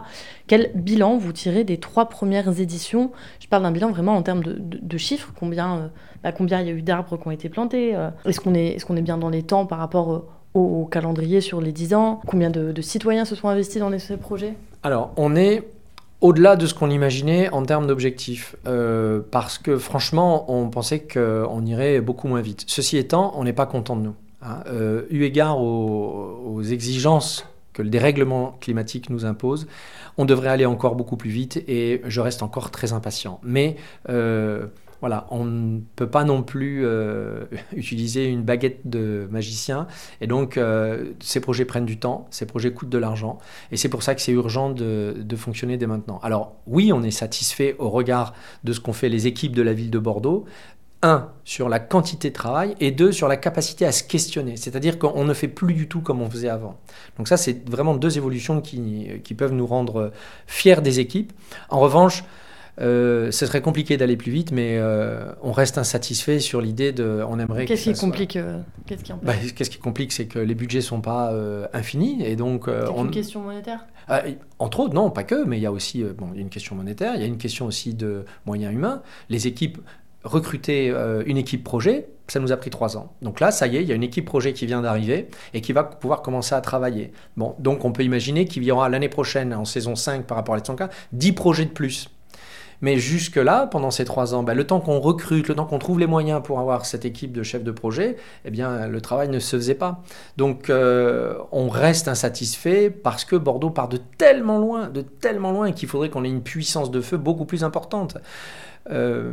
Quel 0.48 0.72
bilan 0.74 1.16
vous 1.16 1.32
tirez 1.32 1.62
des 1.62 1.78
trois 1.78 2.08
premières 2.08 2.58
éditions? 2.58 3.12
Je 3.38 3.46
parle 3.46 3.62
d'un 3.62 3.70
bilan 3.70 3.90
vraiment 3.90 4.16
en 4.16 4.22
termes 4.22 4.42
de, 4.42 4.56
de, 4.58 4.98
chiffres. 4.98 5.32
Combien, 5.38 5.76
euh, 5.76 5.88
bah, 6.24 6.32
combien 6.32 6.60
il 6.60 6.66
y 6.66 6.70
a 6.70 6.74
eu 6.74 6.82
d'arbres 6.82 7.18
qui 7.18 7.28
ont 7.28 7.30
été 7.30 7.48
plantés 7.48 7.96
Est-ce 8.24 8.40
qu'on 8.40 8.54
est, 8.54 8.78
est, 8.78 8.84
qu'on 8.84 8.96
est 8.96 9.02
bien 9.02 9.18
dans 9.18 9.30
les 9.30 9.44
temps 9.44 9.64
par 9.64 9.78
rapport 9.78 10.41
au, 10.54 10.84
calendrier 10.86 11.40
sur 11.40 11.60
les 11.60 11.72
10 11.72 11.94
ans 11.94 12.20
Combien 12.26 12.50
de, 12.50 12.80
citoyens 12.82 13.24
se 13.24 13.34
sont 13.34 13.48
investis 13.48 13.80
dans 13.80 13.96
ces 13.98 14.16
projets? 14.16 14.54
Alors, 14.82 15.12
on 15.16 15.36
est 15.36 15.64
au-delà 16.20 16.56
de 16.56 16.66
ce 16.66 16.74
qu'on 16.74 16.90
imaginait 16.90 17.50
en 17.50 17.64
termes 17.64 17.86
d'objectifs, 17.86 18.56
euh, 18.66 19.20
parce 19.30 19.58
que 19.58 19.76
franchement, 19.76 20.44
on 20.52 20.68
pensait 20.70 21.00
qu'on 21.00 21.66
irait 21.66 22.00
beaucoup 22.00 22.28
moins 22.28 22.40
vite. 22.40 22.64
Ceci 22.68 22.96
étant, 22.96 23.32
on 23.36 23.44
n'est 23.44 23.52
pas 23.52 23.66
content 23.66 23.96
de 23.96 24.02
nous. 24.02 24.14
Hein. 24.42 24.62
Euh, 24.68 25.02
eu 25.10 25.24
égard 25.24 25.60
aux, 25.60 26.62
exigences 26.62 27.46
que 27.72 27.82
le 27.82 27.88
dérèglement 27.88 28.56
climatique 28.60 29.10
nous 29.10 29.24
impose, 29.24 29.66
on 30.16 30.24
devrait 30.24 30.50
aller 30.50 30.66
encore 30.66 30.94
beaucoup 30.94 31.16
plus 31.16 31.30
vite 31.30 31.56
et 31.66 32.02
je 32.04 32.20
reste 32.20 32.42
encore 32.42 32.70
très 32.70 32.92
impatient. 32.92 33.40
Mais 33.42 33.76
euh, 34.08 34.66
voilà, 35.02 35.26
on 35.30 35.44
ne 35.44 35.80
peut 35.96 36.06
pas 36.06 36.22
non 36.22 36.44
plus 36.44 36.82
euh, 36.84 37.44
utiliser 37.76 38.26
une 38.26 38.42
baguette 38.42 38.82
de 38.84 39.26
magicien. 39.32 39.88
Et 40.20 40.28
donc, 40.28 40.56
euh, 40.56 41.10
ces 41.20 41.40
projets 41.40 41.64
prennent 41.64 41.84
du 41.84 41.98
temps, 41.98 42.28
ces 42.30 42.46
projets 42.46 42.72
coûtent 42.72 42.88
de 42.88 42.98
l'argent. 42.98 43.38
Et 43.72 43.76
c'est 43.76 43.88
pour 43.88 44.04
ça 44.04 44.14
que 44.14 44.20
c'est 44.20 44.30
urgent 44.30 44.70
de, 44.70 45.26
fonctionner 45.36 45.76
dès 45.76 45.88
maintenant. 45.88 46.20
Alors, 46.22 46.54
oui, 46.68 46.92
on 46.92 47.02
est 47.02 47.10
satisfait 47.10 47.74
au 47.80 47.90
regard 47.90 48.32
de 48.62 48.72
ce 48.72 48.78
qu'ont 48.78 48.92
fait 48.92 49.08
les 49.08 49.26
équipes 49.26 49.56
de 49.56 49.62
la 49.62 49.72
ville 49.72 49.90
de 49.90 49.98
Bordeaux. 49.98 50.44
Un, 51.02 51.30
sur 51.44 51.68
la 51.68 51.80
quantité 51.80 52.28
de 52.28 52.34
travail, 52.34 52.76
et 52.78 52.92
deux, 52.92 53.10
sur 53.10 53.26
la 53.26 53.36
capacité 53.36 53.84
à 53.84 53.90
se 53.90 54.04
questionner. 54.04 54.56
C'est-à-dire 54.56 55.00
qu'on 55.00 55.24
ne 55.24 55.34
fait 55.34 55.48
plus 55.48 55.74
du 55.74 55.88
tout 55.88 56.00
comme 56.00 56.22
on 56.22 56.30
faisait 56.30 56.48
avant. 56.48 56.78
Donc 57.18 57.26
ça, 57.26 57.36
c'est 57.36 57.68
vraiment 57.68 57.96
deux 57.96 58.18
évolutions 58.18 58.60
qui, 58.60 59.34
peuvent 59.36 59.52
nous 59.52 59.66
rendre 59.66 60.12
fiers 60.46 60.80
des 60.80 61.00
équipes. 61.00 61.32
En 61.70 61.80
revanche, 61.80 62.22
ce 62.78 63.30
serait 63.46 63.60
compliqué 63.60 63.96
d'aller 63.96 64.16
plus 64.16 64.32
vite, 64.32 64.52
mais 64.52 64.78
euh, 64.78 65.32
on 65.42 65.52
reste 65.52 65.78
insatisfait 65.78 66.38
sur 66.38 66.60
l'idée 66.60 66.92
de. 66.92 67.24
On 67.28 67.38
aimerait. 67.38 67.66
Qu'est-ce 67.66 67.90
qui 67.90 67.98
complique 67.98 68.36
euh, 68.36 68.60
Qu'est-ce 68.86 69.04
qui, 69.04 69.12
bah, 69.22 69.34
qu'est-ce 69.54 69.70
qui 69.70 69.78
complique, 69.78 70.12
c'est 70.12 70.26
que 70.26 70.38
les 70.38 70.54
budgets 70.54 70.80
sont 70.80 71.00
pas 71.00 71.32
infinis 71.72 72.24
et 72.24 72.36
donc. 72.36 72.64
c'est 72.66 73.00
une 73.00 73.10
question 73.10 73.40
monétaire. 73.40 73.86
Ah, 74.08 74.22
entre 74.58 74.80
autres, 74.80 74.94
non, 74.94 75.10
pas 75.10 75.22
que, 75.22 75.44
mais 75.44 75.58
il 75.58 75.62
y 75.62 75.66
a 75.66 75.72
aussi 75.72 76.02
bon, 76.02 76.28
il 76.32 76.36
y 76.36 76.38
a 76.38 76.42
une 76.42 76.50
question 76.50 76.74
monétaire, 76.74 77.14
il 77.14 77.20
y 77.20 77.24
a 77.24 77.26
une 77.26 77.38
question 77.38 77.66
aussi 77.66 77.94
de 77.94 78.24
moyens 78.46 78.72
humains. 78.72 79.02
Les 79.28 79.46
équipes 79.46 79.78
recruter 80.24 80.94
une 81.26 81.36
équipe 81.36 81.64
projet, 81.64 82.06
ça 82.28 82.40
nous 82.40 82.52
a 82.52 82.56
pris 82.56 82.70
trois 82.70 82.96
ans. 82.96 83.12
Donc 83.22 83.40
là, 83.40 83.50
ça 83.50 83.66
y 83.66 83.76
est, 83.76 83.82
il 83.82 83.88
y 83.88 83.92
a 83.92 83.94
une 83.94 84.02
équipe 84.02 84.24
projet 84.24 84.52
qui 84.52 84.66
vient 84.66 84.80
d'arriver 84.80 85.28
et 85.52 85.60
qui 85.60 85.72
va 85.72 85.84
pouvoir 85.84 86.22
commencer 86.22 86.54
à 86.54 86.60
travailler. 86.60 87.12
Bon, 87.36 87.54
donc 87.58 87.84
on 87.84 87.92
peut 87.92 88.04
imaginer 88.04 88.46
qu'il 88.46 88.64
y 88.64 88.70
aura 88.70 88.88
l'année 88.88 89.08
prochaine, 89.08 89.52
en 89.52 89.64
saison 89.64 89.96
5 89.96 90.26
par 90.26 90.36
rapport 90.36 90.54
à 90.54 90.58
la 90.58 90.64
saison 90.64 90.76
4, 90.76 90.94
10 91.12 91.32
projets 91.32 91.64
de 91.64 91.70
plus. 91.70 92.08
Mais 92.82 92.98
jusque-là, 92.98 93.66
pendant 93.68 93.90
ces 93.90 94.04
trois 94.04 94.34
ans, 94.34 94.42
bah, 94.42 94.54
le 94.54 94.66
temps 94.66 94.80
qu'on 94.80 95.00
recrute, 95.00 95.48
le 95.48 95.54
temps 95.54 95.64
qu'on 95.64 95.78
trouve 95.78 95.98
les 95.98 96.06
moyens 96.06 96.42
pour 96.42 96.60
avoir 96.60 96.84
cette 96.84 97.04
équipe 97.04 97.32
de 97.32 97.42
chefs 97.42 97.64
de 97.64 97.70
projet, 97.70 98.16
eh 98.44 98.50
bien, 98.50 98.88
le 98.88 99.00
travail 99.00 99.28
ne 99.28 99.38
se 99.38 99.56
faisait 99.56 99.74
pas. 99.74 100.02
Donc, 100.36 100.68
euh, 100.68 101.38
on 101.52 101.68
reste 101.68 102.08
insatisfait 102.08 102.90
parce 102.90 103.24
que 103.24 103.36
Bordeaux 103.36 103.70
part 103.70 103.88
de 103.88 103.98
tellement 104.18 104.58
loin, 104.58 104.88
de 104.88 105.00
tellement 105.00 105.52
loin 105.52 105.72
qu'il 105.72 105.88
faudrait 105.88 106.10
qu'on 106.10 106.24
ait 106.24 106.28
une 106.28 106.42
puissance 106.42 106.90
de 106.90 107.00
feu 107.00 107.16
beaucoup 107.16 107.44
plus 107.44 107.64
importante. 107.64 108.18
Euh, 108.90 109.32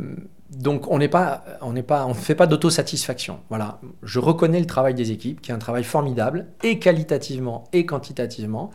donc 0.50 0.90
on 0.90 0.98
n'est 0.98 1.08
pas, 1.08 1.44
on 1.60 1.72
n'est 1.72 1.84
fait 2.14 2.34
pas 2.34 2.46
d'autosatisfaction. 2.46 3.40
Voilà, 3.48 3.78
je 4.02 4.18
reconnais 4.18 4.58
le 4.58 4.66
travail 4.66 4.94
des 4.94 5.12
équipes, 5.12 5.40
qui 5.40 5.52
est 5.52 5.54
un 5.54 5.58
travail 5.58 5.84
formidable, 5.84 6.46
et 6.64 6.78
qualitativement 6.78 7.64
et 7.72 7.86
quantitativement. 7.86 8.70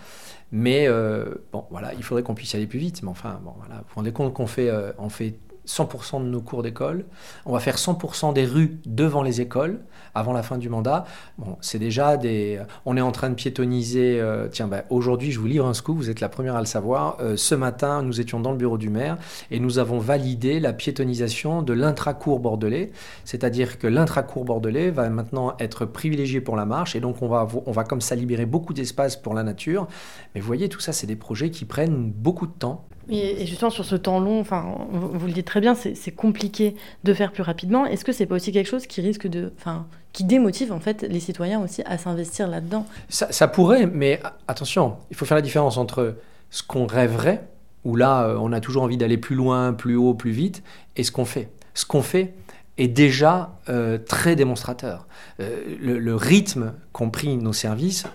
Mais 0.51 0.87
euh, 0.87 1.25
bon, 1.51 1.65
voilà, 1.69 1.93
il 1.93 2.03
faudrait 2.03 2.23
qu'on 2.23 2.35
puisse 2.35 2.55
aller 2.55 2.67
plus 2.67 2.79
vite. 2.79 3.03
Mais 3.03 3.09
enfin, 3.09 3.39
bon, 3.43 3.53
voilà, 3.57 3.75
vous 3.75 3.87
vous 3.89 3.95
rendez 3.95 4.11
compte 4.11 4.33
qu'on 4.33 4.47
fait, 4.47 4.69
euh, 4.69 4.91
on 4.97 5.09
fait 5.09 5.35
100% 5.67 6.23
de 6.23 6.27
nos 6.27 6.41
cours 6.41 6.63
d'école. 6.63 7.05
On 7.45 7.53
va 7.53 7.59
faire 7.59 7.77
100% 7.77 8.33
des 8.33 8.45
rues 8.45 8.79
devant 8.85 9.23
les 9.23 9.41
écoles 9.41 9.79
avant 10.15 10.31
la 10.33 10.43
fin 10.43 10.57
du 10.57 10.69
mandat. 10.69 11.05
Bon, 11.37 11.57
c'est 11.61 11.77
déjà 11.77 12.17
des. 12.17 12.59
On 12.85 12.97
est 12.97 13.01
en 13.01 13.11
train 13.11 13.29
de 13.29 13.35
piétoniser. 13.35 14.19
Euh, 14.19 14.47
tiens, 14.47 14.67
bah, 14.67 14.83
aujourd'hui, 14.89 15.31
je 15.31 15.39
vous 15.39 15.45
livre 15.45 15.65
un 15.65 15.73
scoop. 15.73 15.97
Vous 15.97 16.09
êtes 16.09 16.21
la 16.21 16.29
première 16.29 16.55
à 16.55 16.61
le 16.61 16.65
savoir. 16.65 17.17
Euh, 17.19 17.35
ce 17.35 17.53
matin, 17.53 18.01
nous 18.01 18.21
étions 18.21 18.39
dans 18.39 18.51
le 18.51 18.57
bureau 18.57 18.77
du 18.77 18.89
maire 18.89 19.17
et 19.51 19.59
nous 19.59 19.77
avons 19.77 19.99
validé 19.99 20.59
la 20.59 20.73
piétonisation 20.73 21.61
de 21.61 21.73
l'intracours 21.73 22.39
bordelais. 22.39 22.91
C'est-à-dire 23.25 23.77
que 23.77 23.87
l'intracours 23.87 24.45
bordelais 24.45 24.89
va 24.89 25.09
maintenant 25.09 25.55
être 25.59 25.85
privilégié 25.85 26.39
pour 26.39 26.55
la 26.55 26.65
marche 26.65 26.95
et 26.95 27.01
donc 27.01 27.21
on 27.21 27.27
va, 27.27 27.47
on 27.65 27.71
va 27.71 27.83
comme 27.83 28.01
ça 28.01 28.15
libérer 28.15 28.45
beaucoup 28.45 28.73
d'espace 28.73 29.17
pour 29.17 29.33
la 29.33 29.43
nature. 29.43 29.87
Mais 30.33 30.41
vous 30.41 30.47
voyez, 30.47 30.69
tout 30.69 30.79
ça, 30.79 30.93
c'est 30.93 31.07
des 31.07 31.15
projets 31.15 31.49
qui 31.49 31.65
prennent 31.65 32.11
beaucoup 32.11 32.47
de 32.47 32.53
temps. 32.53 32.85
Et 33.09 33.45
justement, 33.45 33.69
sur 33.69 33.85
ce 33.85 33.95
temps 33.95 34.19
long, 34.19 34.39
enfin, 34.39 34.77
vous 34.91 35.27
le 35.27 35.33
dites 35.33 35.45
très 35.45 35.61
bien, 35.61 35.75
c'est 35.75 36.11
compliqué 36.11 36.75
de 37.03 37.13
faire 37.13 37.31
plus 37.31 37.43
rapidement. 37.43 37.85
Est-ce 37.85 38.03
que 38.03 38.11
c'est 38.11 38.25
pas 38.25 38.35
aussi 38.35 38.51
quelque 38.51 38.67
chose 38.67 38.87
qui 38.87 39.01
risque 39.01 39.27
de, 39.27 39.53
enfin, 39.57 39.85
qui 40.13 40.23
démotive 40.23 40.71
en 40.71 40.79
fait 40.79 41.03
les 41.03 41.19
citoyens 41.19 41.61
aussi 41.61 41.83
à 41.85 41.97
s'investir 41.97 42.47
là-dedans? 42.47 42.85
Ça, 43.09 43.47
pourrait, 43.47 43.85
mais 43.85 44.21
attention, 44.47 44.95
il 45.11 45.15
faut 45.15 45.25
faire 45.25 45.35
la 45.35 45.41
différence 45.41 45.77
entre 45.77 46.15
ce 46.49 46.63
qu'on 46.63 46.87
rêverait, 46.87 47.47
où 47.83 47.95
là, 47.95 48.23
euh, 48.23 48.37
on 48.39 48.51
a 48.51 48.59
toujours 48.59 48.83
envie 48.83 48.97
d'aller 48.97 49.17
plus 49.17 49.35
loin, 49.35 49.73
plus 49.73 49.95
haut, 49.95 50.13
plus 50.13 50.31
vite, 50.31 50.63
et 50.95 51.03
ce 51.03 51.11
qu'on 51.11 51.25
fait. 51.25 51.49
Ce 51.73 51.85
qu'on 51.85 52.01
fait, 52.01 52.33
est 52.77 52.87
déjà 52.87 53.57
euh, 53.69 53.97
très 53.97 54.35
démonstrateur. 54.35 55.07
Euh, 55.39 55.61
le, 55.79 56.15
rythme 56.15 56.73
qu'ont 56.91 57.09
pris 57.09 57.37
nos 57.37 57.53
services, 57.53 58.05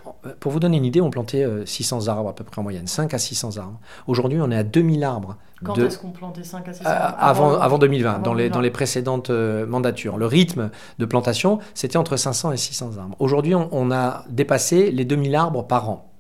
pour 0.41 0.53
vous 0.53 0.61
donner 0.61 0.77
une 0.77 0.85
idée, 0.85 1.01
on 1.01 1.11
plantait 1.11 1.47
600 1.65 2.09
euh, 2.09 2.11
arbres 2.11 2.29
à 2.29 2.35
peu 2.35 2.45
près 2.45 2.61
en 2.61 2.63
moyenne, 2.63 2.87
5 2.87 3.13
à 3.15 3.19
600 3.19 3.59
arbres. 3.59 3.79
Aujourd'hui, 4.07 4.41
on 4.41 4.51
est 4.51 4.57
à 4.57 4.63
2000 4.63 5.05
arbres. 5.05 5.37
Quand 5.65 5.77
est-ce 5.79 5.99
qu'on 5.99 6.11
plantait 6.11 6.45
5 6.45 6.69
à 6.69 6.73
600 6.73 6.89
arbres 6.89 7.17
avant, 7.19 7.61
avant, 7.61 7.79
2020, 7.79 8.21
dans, 8.21 8.35
Les, 8.35 8.49
dans 8.49 8.61
les 8.61 8.71
précédentes 8.71 9.31
mandatures. 9.31 10.17
Le 10.17 10.27
rythme 10.27 10.71
de 10.99 11.05
plantation, 11.05 11.59
c'était 11.75 11.97
entre 11.97 12.17
500 12.17 12.53
et 12.53 12.57
600 12.57 12.99
arbres. 12.99 13.17
Aujourd'hui, 13.19 13.55
on, 13.55 13.91
a 13.91 14.25
dépassé 14.31 14.91
les 14.91 15.05
2000 15.05 15.35
arbres 15.35 15.67
par 15.67 15.91
an. 15.91 16.11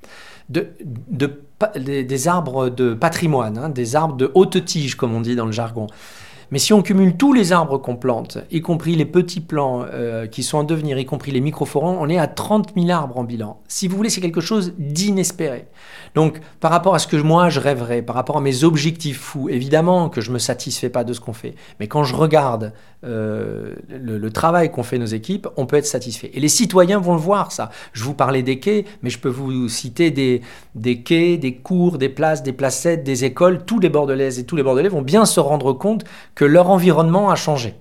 De, 0.49 0.69
de, 1.09 1.40
des, 1.76 2.28
arbres 2.28 2.69
de 2.69 2.95
patrimoine, 2.95 3.59
hein, 3.59 3.69
des 3.69 3.97
arbres 3.97 4.16
de 4.16 4.30
haute 4.35 4.64
tige, 4.64 4.97
comme 4.97 5.14
on 5.14 5.21
dit 5.21 5.37
dans 5.37 5.47
le 5.47 5.52
jargon. 5.52 5.87
Mais 6.50 6.59
si 6.59 6.73
on 6.73 6.83
cumule 6.83 7.16
tous 7.16 7.33
les 7.33 7.52
arbres 7.52 7.78
qu'on 7.78 7.97
plante, 7.97 8.38
y 8.50 8.61
compris 8.61 8.97
les 8.97 9.04
petits 9.04 9.40
plants 9.40 9.85
euh, 9.92 10.26
qui 10.26 10.42
sont 10.42 10.59
en 10.59 10.64
devenir, 10.64 10.99
y 10.99 11.04
compris 11.04 11.30
les 11.30 11.40
microforants, 11.40 11.97
on 12.00 12.09
est 12.09 12.19
à 12.19 12.26
30 12.26 12.73
000 12.76 12.90
arbres 12.90 13.19
en 13.19 13.25
bilan. 13.25 13.61
Si 13.69 13.87
vous 13.87 13.97
voulez, 13.97 14.11
c'est 14.11 14.21
quelque 14.21 14.40
chose 14.40 14.75
d'inespéré. 14.78 15.66
Donc, 16.14 16.40
par 16.59 16.71
rapport 16.71 16.95
à 16.95 16.99
ce 16.99 17.07
que 17.07 17.16
moi 17.16 17.49
je 17.50 17.61
rêverais, 17.61 18.02
par 18.02 18.16
rapport 18.16 18.37
à 18.37 18.40
mes 18.40 18.64
objectifs 18.64 19.21
fous, 19.21 19.49
évidemment 19.49 20.09
que 20.09 20.21
je 20.21 20.33
me 20.33 20.38
satisfais 20.38 20.88
pas 20.88 21.04
de 21.04 21.12
ce 21.12 21.21
qu'on 21.21 21.33
fait. 21.33 21.54
Mais 21.78 21.87
quand 21.87 22.02
je 22.02 22.16
regarde 22.16 22.73
euh, 23.04 23.75
le, 23.88 24.30
travail 24.30 24.71
qu'ont 24.71 24.83
fait 24.83 24.99
nos 24.99 25.07
équipes, 25.07 25.49
on 25.57 25.66
peut 25.66 25.76
être 25.76 25.87
satisfait. 25.87 26.30
Et 26.35 26.40
les 26.40 26.49
citoyens 26.49 26.99
vont 26.99 27.14
le 27.14 27.21
voir, 27.21 27.50
ça. 27.50 27.71
Je 27.92 28.04
vous 28.04 28.14
parlais 28.14 28.42
des 28.42 28.59
quais, 28.59 28.85
mais 29.02 29.11
je 29.11 29.19
peux 29.19 29.28
vous 29.28 29.69
citer 29.69 30.11
des, 30.11 30.42
des 30.75 31.02
quais, 31.02 31.37
des 31.37 31.57
cours, 31.57 31.99
des 31.99 32.09
places, 32.09 32.42
des 32.42 32.52
placettes, 32.52 33.02
des 33.02 33.25
écoles. 33.25 33.64
Tous 33.64 33.78
les 33.78 33.88
Bordelaises 33.88 34.39
et 34.39 34.45
tous 34.45 34.56
les 34.56 34.63
Bordelais 34.63 34.89
vont 34.89 35.02
bien 35.02 35.25
se 35.25 35.41
rendre 35.41 35.73
compte 35.73 36.04
que 36.34 36.39
leur 36.44 36.70
environnement 36.70 37.30
a 37.30 37.36
changé. 37.36 37.74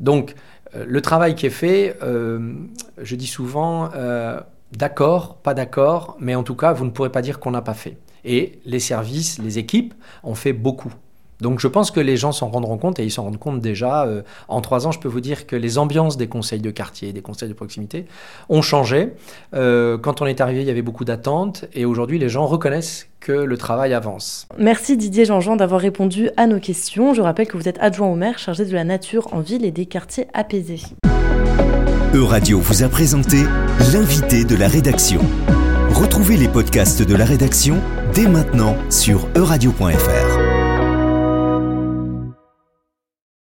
Donc, 0.00 0.34
euh, 0.74 0.84
le 0.86 1.00
travail 1.00 1.34
qui 1.34 1.46
est 1.46 1.50
fait, 1.50 1.96
euh, 2.02 2.54
je 2.98 3.16
dis 3.16 3.26
souvent, 3.26 3.90
euh, 3.94 4.40
d'accord, 4.72 5.36
pas 5.36 5.54
d'accord, 5.54 6.16
mais 6.20 6.34
en 6.34 6.42
tout 6.42 6.56
cas, 6.56 6.72
vous 6.72 6.84
ne 6.84 6.90
pourrez 6.90 7.10
pas 7.10 7.22
dire 7.22 7.40
qu'on 7.40 7.50
n'a 7.50 7.62
pas 7.62 7.74
fait. 7.74 7.98
Et 8.24 8.60
les 8.64 8.80
services, 8.80 9.38
les 9.38 9.58
équipes 9.58 9.94
ont 10.24 10.34
fait 10.34 10.52
beaucoup. 10.52 10.92
Donc 11.40 11.60
je 11.60 11.68
pense 11.68 11.90
que 11.90 12.00
les 12.00 12.16
gens 12.16 12.32
s'en 12.32 12.48
rendront 12.48 12.78
compte 12.78 12.98
et 12.98 13.04
ils 13.04 13.10
s'en 13.10 13.24
rendent 13.24 13.38
compte 13.38 13.60
déjà. 13.60 14.04
Euh, 14.04 14.22
en 14.48 14.60
trois 14.60 14.86
ans, 14.86 14.92
je 14.92 14.98
peux 14.98 15.08
vous 15.08 15.20
dire 15.20 15.46
que 15.46 15.56
les 15.56 15.78
ambiances 15.78 16.16
des 16.16 16.28
conseils 16.28 16.60
de 16.60 16.70
quartier, 16.70 17.12
des 17.12 17.22
conseils 17.22 17.48
de 17.48 17.54
proximité 17.54 18.06
ont 18.48 18.62
changé. 18.62 19.12
Euh, 19.54 19.98
quand 19.98 20.22
on 20.22 20.26
est 20.26 20.40
arrivé, 20.40 20.62
il 20.62 20.66
y 20.66 20.70
avait 20.70 20.82
beaucoup 20.82 21.04
d'attentes 21.04 21.66
et 21.74 21.84
aujourd'hui, 21.84 22.18
les 22.18 22.28
gens 22.28 22.46
reconnaissent 22.46 23.08
que 23.20 23.32
le 23.32 23.56
travail 23.56 23.92
avance. 23.92 24.46
Merci 24.58 24.96
Didier 24.96 25.24
Jean-Jean 25.24 25.56
d'avoir 25.56 25.80
répondu 25.80 26.30
à 26.36 26.46
nos 26.46 26.60
questions. 26.60 27.12
Je 27.12 27.22
rappelle 27.22 27.48
que 27.48 27.56
vous 27.56 27.68
êtes 27.68 27.78
adjoint 27.80 28.08
au 28.08 28.14
maire 28.14 28.38
chargé 28.38 28.64
de 28.64 28.72
la 28.72 28.84
nature 28.84 29.28
en 29.32 29.40
ville 29.40 29.64
et 29.64 29.72
des 29.72 29.86
quartiers 29.86 30.28
apaisés. 30.32 30.80
Euradio 32.14 32.60
vous 32.60 32.82
a 32.82 32.88
présenté 32.88 33.38
l'invité 33.92 34.44
de 34.44 34.56
la 34.56 34.68
rédaction. 34.68 35.20
Retrouvez 35.90 36.36
les 36.36 36.48
podcasts 36.48 37.02
de 37.02 37.14
la 37.14 37.24
rédaction 37.24 37.80
dès 38.14 38.28
maintenant 38.28 38.76
sur 38.90 39.28
euradio.fr. 39.34 40.45